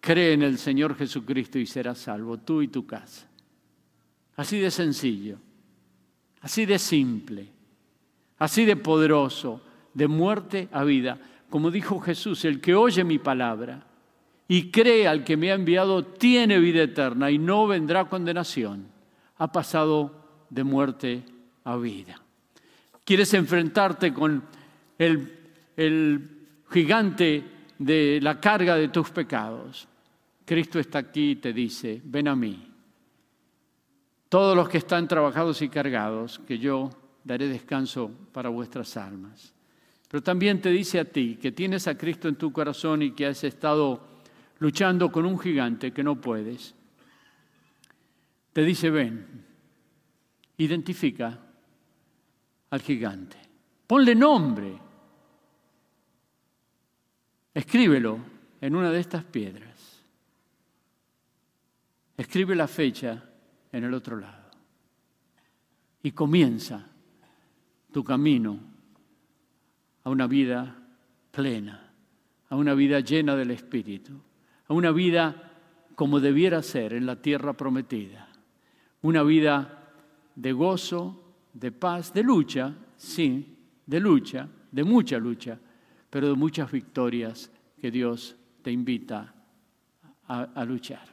cree 0.00 0.32
en 0.32 0.42
el 0.42 0.58
Señor 0.58 0.96
Jesucristo 0.96 1.60
y 1.60 1.66
serás 1.66 1.98
salvo, 1.98 2.38
tú 2.38 2.62
y 2.62 2.68
tu 2.68 2.84
casa. 2.84 3.28
Así 4.34 4.58
de 4.58 4.72
sencillo, 4.72 5.38
así 6.40 6.66
de 6.66 6.80
simple, 6.80 7.48
así 8.38 8.64
de 8.64 8.74
poderoso, 8.74 9.62
de 9.94 10.08
muerte 10.08 10.68
a 10.72 10.82
vida. 10.82 11.20
Como 11.48 11.70
dijo 11.70 12.00
Jesús, 12.00 12.44
el 12.44 12.60
que 12.60 12.74
oye 12.74 13.04
mi 13.04 13.20
palabra 13.20 13.85
y 14.48 14.70
cree 14.70 15.08
al 15.08 15.24
que 15.24 15.36
me 15.36 15.50
ha 15.50 15.54
enviado, 15.54 16.04
tiene 16.04 16.58
vida 16.58 16.82
eterna 16.82 17.30
y 17.30 17.38
no 17.38 17.66
vendrá 17.66 18.08
condenación. 18.08 18.86
Ha 19.38 19.50
pasado 19.50 20.14
de 20.50 20.64
muerte 20.64 21.22
a 21.64 21.76
vida. 21.76 22.20
¿Quieres 23.04 23.34
enfrentarte 23.34 24.12
con 24.12 24.42
el, 24.98 25.38
el 25.76 26.30
gigante 26.70 27.44
de 27.78 28.20
la 28.22 28.40
carga 28.40 28.76
de 28.76 28.88
tus 28.88 29.10
pecados? 29.10 29.88
Cristo 30.44 30.78
está 30.78 30.98
aquí 30.98 31.30
y 31.30 31.36
te 31.36 31.52
dice, 31.52 32.00
ven 32.04 32.28
a 32.28 32.36
mí. 32.36 32.72
Todos 34.28 34.56
los 34.56 34.68
que 34.68 34.78
están 34.78 35.08
trabajados 35.08 35.60
y 35.62 35.68
cargados, 35.68 36.40
que 36.46 36.58
yo 36.58 36.90
daré 37.24 37.48
descanso 37.48 38.10
para 38.32 38.48
vuestras 38.48 38.96
almas. 38.96 39.52
Pero 40.08 40.22
también 40.22 40.60
te 40.60 40.70
dice 40.70 41.00
a 41.00 41.04
ti 41.04 41.36
que 41.40 41.50
tienes 41.50 41.88
a 41.88 41.98
Cristo 41.98 42.28
en 42.28 42.36
tu 42.36 42.52
corazón 42.52 43.02
y 43.02 43.10
que 43.10 43.26
has 43.26 43.42
estado 43.42 44.15
luchando 44.58 45.10
con 45.10 45.26
un 45.26 45.38
gigante 45.38 45.92
que 45.92 46.02
no 46.02 46.20
puedes, 46.20 46.74
te 48.52 48.62
dice, 48.62 48.90
ven, 48.90 49.44
identifica 50.56 51.38
al 52.70 52.80
gigante, 52.80 53.36
ponle 53.86 54.14
nombre, 54.14 54.78
escríbelo 57.52 58.18
en 58.60 58.74
una 58.74 58.90
de 58.90 59.00
estas 59.00 59.24
piedras, 59.24 60.02
escribe 62.16 62.56
la 62.56 62.66
fecha 62.66 63.22
en 63.72 63.84
el 63.84 63.92
otro 63.92 64.16
lado. 64.16 64.46
Y 66.02 66.12
comienza 66.12 66.86
tu 67.92 68.04
camino 68.04 68.60
a 70.04 70.10
una 70.10 70.26
vida 70.28 70.76
plena, 71.32 71.92
a 72.48 72.56
una 72.56 72.74
vida 72.74 73.00
llena 73.00 73.34
del 73.34 73.50
Espíritu 73.50 74.22
a 74.68 74.74
una 74.74 74.90
vida 74.90 75.52
como 75.94 76.20
debiera 76.20 76.62
ser 76.62 76.92
en 76.92 77.06
la 77.06 77.16
tierra 77.16 77.54
prometida. 77.54 78.28
Una 79.02 79.22
vida 79.22 79.90
de 80.34 80.52
gozo, 80.52 81.34
de 81.52 81.72
paz, 81.72 82.12
de 82.12 82.22
lucha, 82.22 82.74
sí, 82.96 83.56
de 83.86 84.00
lucha, 84.00 84.48
de 84.70 84.84
mucha 84.84 85.18
lucha, 85.18 85.58
pero 86.10 86.28
de 86.28 86.34
muchas 86.34 86.70
victorias 86.70 87.50
que 87.80 87.90
Dios 87.90 88.36
te 88.62 88.70
invita 88.70 89.32
a, 90.28 90.64
luchar. 90.64 91.08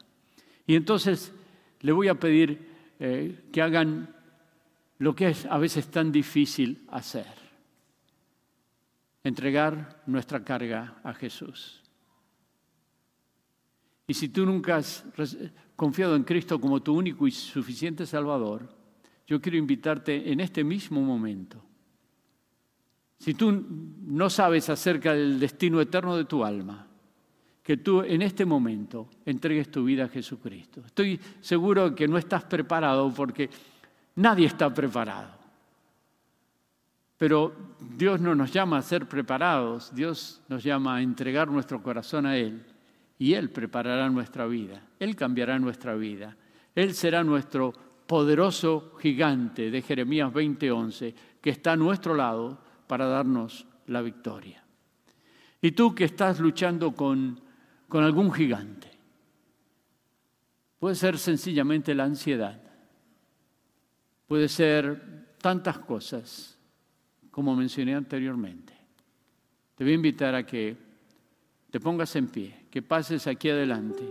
Y 0.65 0.75
entonces 0.75 1.31
le 1.81 1.91
voy 1.91 2.07
a 2.07 2.19
pedir 2.19 2.67
eh, 2.99 3.43
que 3.51 3.61
hagan 3.61 4.13
lo 4.97 5.15
que 5.15 5.29
es 5.29 5.45
a 5.45 5.57
veces 5.59 5.87
tan 5.91 6.11
difícil 6.11 6.83
hacer, 6.89 7.27
entregar 9.23 10.01
nuestra 10.07 10.43
carga 10.43 10.99
a 11.03 11.13
Jesús. 11.13 11.82
Y 14.07 14.13
si 14.13 14.29
tú 14.29 14.45
nunca 14.45 14.77
has 14.77 15.05
confiado 15.75 16.15
en 16.15 16.23
Cristo 16.23 16.59
como 16.59 16.81
tu 16.81 16.93
único 16.93 17.27
y 17.27 17.31
suficiente 17.31 18.05
Salvador, 18.05 18.67
yo 19.25 19.41
quiero 19.41 19.57
invitarte 19.57 20.31
en 20.31 20.39
este 20.41 20.63
mismo 20.63 21.01
momento. 21.01 21.63
Si 23.19 23.33
tú 23.33 23.65
no 24.05 24.29
sabes 24.29 24.69
acerca 24.69 25.13
del 25.13 25.39
destino 25.39 25.79
eterno 25.79 26.17
de 26.17 26.25
tu 26.25 26.43
alma, 26.43 26.87
que 27.63 27.77
tú 27.77 28.01
en 28.01 28.21
este 28.21 28.45
momento 28.45 29.09
entregues 29.25 29.71
tu 29.71 29.85
vida 29.85 30.03
a 30.03 30.09
Jesucristo. 30.09 30.81
Estoy 30.85 31.17
seguro 31.39 31.95
que 31.95 32.09
no 32.09 32.17
estás 32.17 32.43
preparado 32.43 33.13
porque 33.13 33.49
nadie 34.15 34.47
está 34.47 34.73
preparado. 34.73 35.31
Pero 37.15 37.55
Dios 37.79 38.19
no 38.19 38.35
nos 38.35 38.51
llama 38.51 38.79
a 38.79 38.81
ser 38.81 39.07
preparados, 39.07 39.95
Dios 39.95 40.41
nos 40.49 40.61
llama 40.61 40.97
a 40.97 41.01
entregar 41.01 41.47
nuestro 41.47 41.81
corazón 41.81 42.25
a 42.25 42.35
Él 42.35 42.72
y 43.23 43.35
Él 43.35 43.51
preparará 43.51 44.09
nuestra 44.09 44.45
vida, 44.47 44.85
Él 44.99 45.15
cambiará 45.15 45.57
nuestra 45.57 45.95
vida, 45.95 46.35
Él 46.75 46.93
será 46.93 47.23
nuestro 47.23 47.71
poderoso 48.05 48.97
gigante 48.99 49.71
de 49.71 49.81
Jeremías 49.81 50.29
20:11, 50.33 51.15
que 51.39 51.49
está 51.49 51.71
a 51.71 51.77
nuestro 51.77 52.15
lado 52.15 52.61
para 52.85 53.05
darnos 53.05 53.65
la 53.87 54.01
victoria. 54.01 54.61
Y 55.61 55.71
tú 55.71 55.95
que 55.95 56.03
estás 56.03 56.41
luchando 56.41 56.91
con, 56.91 57.39
con 57.87 58.03
algún 58.03 58.29
gigante, 58.29 58.91
puede 60.77 60.95
ser 60.95 61.17
sencillamente 61.17 61.95
la 61.95 62.03
ansiedad, 62.03 62.61
puede 64.27 64.49
ser 64.49 65.37
tantas 65.37 65.79
cosas 65.79 66.59
como 67.31 67.55
mencioné 67.55 67.95
anteriormente. 67.95 68.73
Te 69.75 69.85
voy 69.85 69.93
a 69.93 69.95
invitar 69.95 70.35
a 70.35 70.45
que 70.45 70.75
te 71.71 71.79
pongas 71.79 72.13
en 72.17 72.27
pie, 72.27 72.62
que 72.73 72.81
pases 72.81 73.27
aquí 73.27 73.51
adelante, 73.51 74.01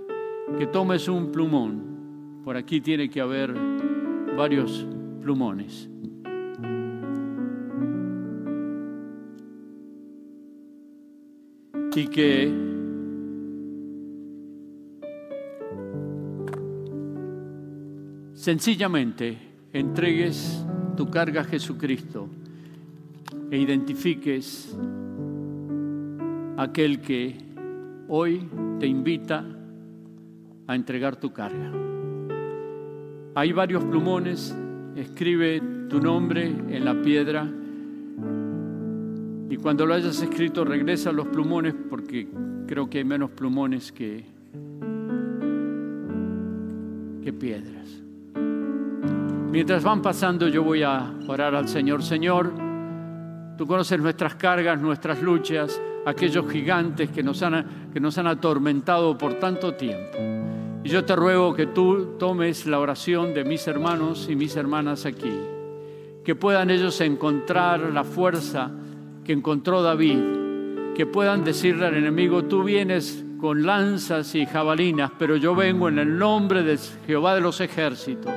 que 0.56 0.68
tomes 0.68 1.08
un 1.08 1.32
plumón. 1.32 2.42
Por 2.44 2.56
aquí 2.56 2.80
tiene 2.80 3.10
que 3.10 3.20
haber 3.20 3.52
varios 4.36 4.86
plumones. 5.20 5.90
Y 11.96 12.06
que 12.06 12.52
sencillamente 18.34 19.38
entregues 19.72 20.64
tu 20.96 21.10
carga 21.10 21.40
a 21.40 21.44
Jesucristo 21.44 22.28
e 23.50 23.58
identifiques 23.58 24.72
aquel 26.56 27.00
que 27.00 27.51
hoy 28.08 28.48
te 28.78 28.86
invita 28.86 29.44
a 30.66 30.74
entregar 30.74 31.16
tu 31.16 31.32
carga. 31.32 31.70
Hay 33.34 33.52
varios 33.52 33.84
plumones, 33.84 34.54
escribe 34.96 35.62
tu 35.88 36.00
nombre 36.00 36.46
en 36.46 36.84
la 36.84 37.00
piedra 37.00 37.48
y 39.48 39.56
cuando 39.56 39.84
lo 39.84 39.94
hayas 39.94 40.20
escrito 40.22 40.64
regresa 40.64 41.10
a 41.10 41.12
los 41.12 41.28
plumones 41.28 41.74
porque 41.90 42.26
creo 42.66 42.88
que 42.88 42.98
hay 42.98 43.04
menos 43.04 43.30
plumones 43.30 43.92
que, 43.92 44.24
que 47.22 47.32
piedras. 47.32 48.02
Mientras 49.50 49.84
van 49.84 50.00
pasando 50.00 50.48
yo 50.48 50.62
voy 50.62 50.82
a 50.82 51.12
orar 51.28 51.54
al 51.54 51.68
Señor. 51.68 52.02
Señor, 52.02 52.50
tú 53.58 53.66
conoces 53.66 54.00
nuestras 54.00 54.34
cargas, 54.36 54.80
nuestras 54.80 55.22
luchas, 55.22 55.78
aquellos 56.04 56.50
gigantes 56.50 57.10
que 57.10 57.22
nos 57.22 57.42
han, 57.42 57.90
que 57.92 58.00
nos 58.00 58.18
han 58.18 58.26
atormentado 58.26 59.16
por 59.16 59.34
tanto 59.34 59.74
tiempo. 59.74 60.18
Y 60.84 60.88
yo 60.88 61.04
te 61.04 61.14
ruego 61.14 61.54
que 61.54 61.66
tú 61.66 62.16
tomes 62.18 62.66
la 62.66 62.80
oración 62.80 63.34
de 63.34 63.44
mis 63.44 63.66
hermanos 63.68 64.28
y 64.28 64.36
mis 64.36 64.56
hermanas 64.56 65.06
aquí, 65.06 65.32
que 66.24 66.34
puedan 66.34 66.70
ellos 66.70 67.00
encontrar 67.00 67.80
la 67.92 68.04
fuerza 68.04 68.70
que 69.24 69.32
encontró 69.32 69.82
David, 69.82 70.18
que 70.96 71.06
puedan 71.06 71.44
decirle 71.44 71.86
al 71.86 71.94
enemigo, 71.94 72.44
tú 72.44 72.64
vienes 72.64 73.24
con 73.40 73.64
lanzas 73.64 74.34
y 74.34 74.46
jabalinas, 74.46 75.12
pero 75.18 75.36
yo 75.36 75.54
vengo 75.54 75.88
en 75.88 75.98
el 75.98 76.18
nombre 76.18 76.62
de 76.62 76.78
Jehová 77.06 77.34
de 77.34 77.40
los 77.40 77.60
ejércitos 77.60 78.32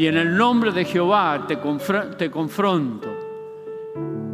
y 0.00 0.06
en 0.06 0.16
el 0.16 0.34
nombre 0.34 0.72
de 0.72 0.86
Jehová 0.86 1.44
te, 1.46 1.58
te 2.16 2.30
confronto. 2.30 3.08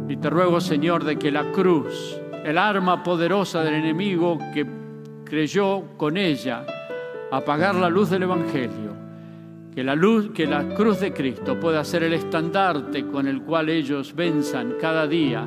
Y 0.07 0.15
te 0.15 0.29
ruego, 0.29 0.61
Señor, 0.61 1.03
de 1.03 1.17
que 1.19 1.29
la 1.29 1.51
cruz, 1.51 2.17
el 2.47 2.57
arma 2.57 3.03
poderosa 3.03 3.61
del 3.61 3.73
enemigo 3.73 4.37
que 4.53 4.65
creyó 5.25 5.83
con 5.97 6.15
ella 6.15 6.65
apagar 7.29 7.75
la 7.75 7.89
luz 7.89 8.09
del 8.09 8.23
Evangelio, 8.23 8.95
que 9.75 9.83
la, 9.83 9.95
luz, 9.95 10.29
que 10.33 10.47
la 10.47 10.63
cruz 10.73 11.01
de 11.01 11.11
Cristo 11.11 11.59
pueda 11.59 11.83
ser 11.83 12.03
el 12.03 12.13
estandarte 12.13 13.05
con 13.05 13.27
el 13.27 13.41
cual 13.41 13.67
ellos 13.67 14.15
venzan 14.15 14.75
cada 14.79 15.05
día, 15.07 15.45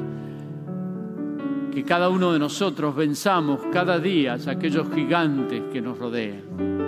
que 1.72 1.84
cada 1.84 2.10
uno 2.10 2.34
de 2.34 2.38
nosotros 2.38 2.94
venzamos 2.94 3.62
cada 3.72 3.98
día 3.98 4.34
a 4.34 4.50
aquellos 4.50 4.92
gigantes 4.94 5.62
que 5.72 5.80
nos 5.80 5.98
rodean. 5.98 6.79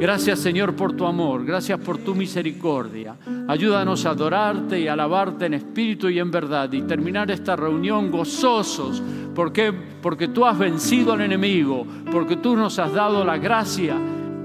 Gracias 0.00 0.38
Señor 0.38 0.76
por 0.76 0.92
tu 0.92 1.04
amor, 1.06 1.44
gracias 1.44 1.80
por 1.80 1.98
tu 1.98 2.14
misericordia. 2.14 3.16
Ayúdanos 3.48 4.06
a 4.06 4.10
adorarte 4.10 4.78
y 4.78 4.86
alabarte 4.86 5.46
en 5.46 5.54
espíritu 5.54 6.08
y 6.08 6.20
en 6.20 6.30
verdad 6.30 6.72
y 6.72 6.82
terminar 6.82 7.30
esta 7.32 7.56
reunión 7.56 8.10
gozosos. 8.10 9.02
Porque 9.34 10.28
tú 10.32 10.46
has 10.46 10.56
vencido 10.56 11.12
al 11.12 11.22
enemigo, 11.22 11.84
porque 12.12 12.36
tú 12.36 12.56
nos 12.56 12.78
has 12.78 12.92
dado 12.92 13.24
la 13.24 13.38
gracia 13.38 13.96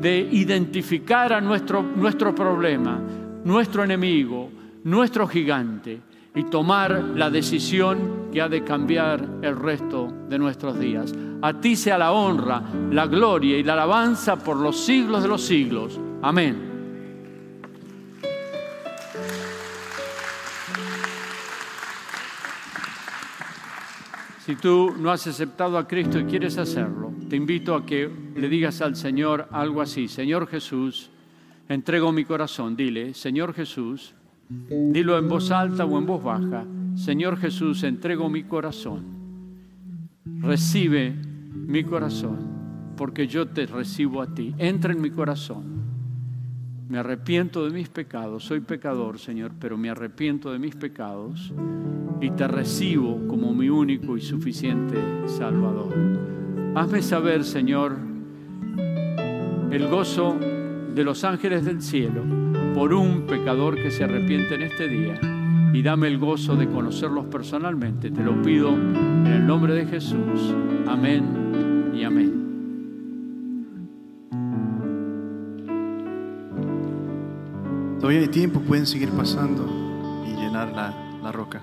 de 0.02 0.28
identificar 0.32 1.34
a 1.34 1.42
nuestro, 1.42 1.84
nuestro 1.84 2.34
problema, 2.34 3.00
nuestro 3.44 3.84
enemigo, 3.84 4.50
nuestro 4.84 5.28
gigante 5.28 6.02
y 6.36 6.44
tomar 6.46 6.92
la 7.16 7.30
decisión 7.30 8.30
que 8.32 8.42
ha 8.42 8.50
de 8.50 8.64
cambiar 8.64 9.28
el 9.42 9.56
resto 9.56 10.12
de 10.30 10.40
nuestros 10.40 10.80
días. 10.80 11.14
A 11.42 11.60
ti 11.60 11.76
sea 11.76 11.98
la 11.98 12.12
honra, 12.12 12.64
la 12.92 13.06
gloria 13.06 13.58
y 13.58 13.64
la 13.64 13.74
alabanza 13.74 14.38
por 14.38 14.58
los 14.58 14.84
siglos 14.86 15.22
de 15.22 15.30
los 15.30 15.42
siglos. 15.44 16.00
Amén. 16.22 16.74
Si 24.46 24.56
tú 24.56 24.94
no 24.98 25.10
has 25.10 25.26
aceptado 25.26 25.78
a 25.78 25.88
Cristo 25.88 26.20
y 26.20 26.26
quieres 26.26 26.58
hacerlo, 26.58 27.14
te 27.30 27.38
invito 27.38 27.76
a 27.76 27.86
que 27.86 28.10
le 28.36 28.50
digas 28.50 28.82
al 28.82 28.98
Señor 28.98 29.48
algo 29.52 29.82
así, 29.82 30.10
Señor 30.10 30.48
Jesús, 30.48 31.10
entrego 31.70 32.12
mi 32.12 32.26
corazón, 32.26 32.76
dile, 32.76 33.14
Señor 33.14 33.54
Jesús, 33.54 34.14
Dilo 34.50 35.18
en 35.18 35.28
voz 35.28 35.52
alta 35.52 35.86
o 35.86 35.98
en 35.98 36.06
voz 36.06 36.24
baja. 36.24 36.66
Señor 36.96 37.38
Jesús, 37.38 37.84
entrego 37.84 38.30
mi 38.30 38.44
corazón. 38.44 39.04
Recibe 40.40 41.14
mi 41.54 41.84
corazón, 41.84 42.38
porque 42.98 43.28
yo 43.28 43.48
te 43.48 43.66
recibo 43.66 44.22
a 44.22 44.28
ti. 44.28 44.54
Entra 44.58 44.94
en 44.94 45.02
mi 45.02 45.10
corazón. 45.10 45.64
Me 46.90 47.00
arrepiento 47.00 47.66
de 47.66 47.72
mis 47.72 47.90
pecados. 47.90 48.44
Soy 48.44 48.60
pecador, 48.60 49.18
Señor, 49.18 49.54
pero 49.60 49.78
me 49.78 49.90
arrepiento 49.90 50.52
de 50.52 50.60
mis 50.60 50.76
pecados 50.76 51.54
y 52.22 52.30
te 52.32 52.48
recibo 52.48 53.28
como 53.28 53.54
mi 53.54 53.70
único 53.70 54.16
y 54.18 54.22
suficiente 54.22 54.98
Salvador. 55.26 55.94
Hazme 56.76 57.02
saber, 57.02 57.44
Señor, 57.44 57.98
el 59.72 59.88
gozo 59.88 60.38
de 60.94 61.04
los 61.04 61.24
ángeles 61.24 61.66
del 61.66 61.82
cielo 61.82 62.24
por 62.74 62.94
un 62.94 63.28
pecador 63.28 63.76
que 63.76 63.92
se 63.92 64.04
arrepiente 64.04 64.56
en 64.56 64.62
este 64.64 64.88
día 64.88 65.20
y 65.74 65.82
dame 65.82 66.08
el 66.08 66.18
gozo 66.18 66.56
de 66.56 66.68
conocerlos 66.68 67.26
personalmente. 67.26 68.12
Te 68.12 68.24
lo 68.24 68.42
pido 68.42 68.70
en 68.74 69.28
el 69.28 69.46
nombre 69.46 69.74
de 69.74 69.86
Jesús. 69.86 70.56
Amén 70.88 71.92
y 71.96 72.04
amén. 72.04 72.44
Todavía 78.00 78.22
hay 78.22 78.28
tiempo, 78.28 78.60
pueden 78.60 78.86
seguir 78.86 79.10
pasando 79.12 79.66
y 80.28 80.36
llenar 80.36 80.74
la, 80.74 80.94
la 81.24 81.32
roca 81.32 81.62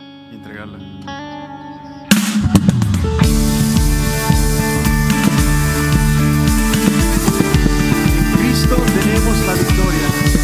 y 0.00 0.36
entregarla. 0.36 0.78
En 8.16 8.36
Cristo 8.38 8.76
tenemos 8.76 9.46
la 9.46 9.54
victoria. 9.54 10.41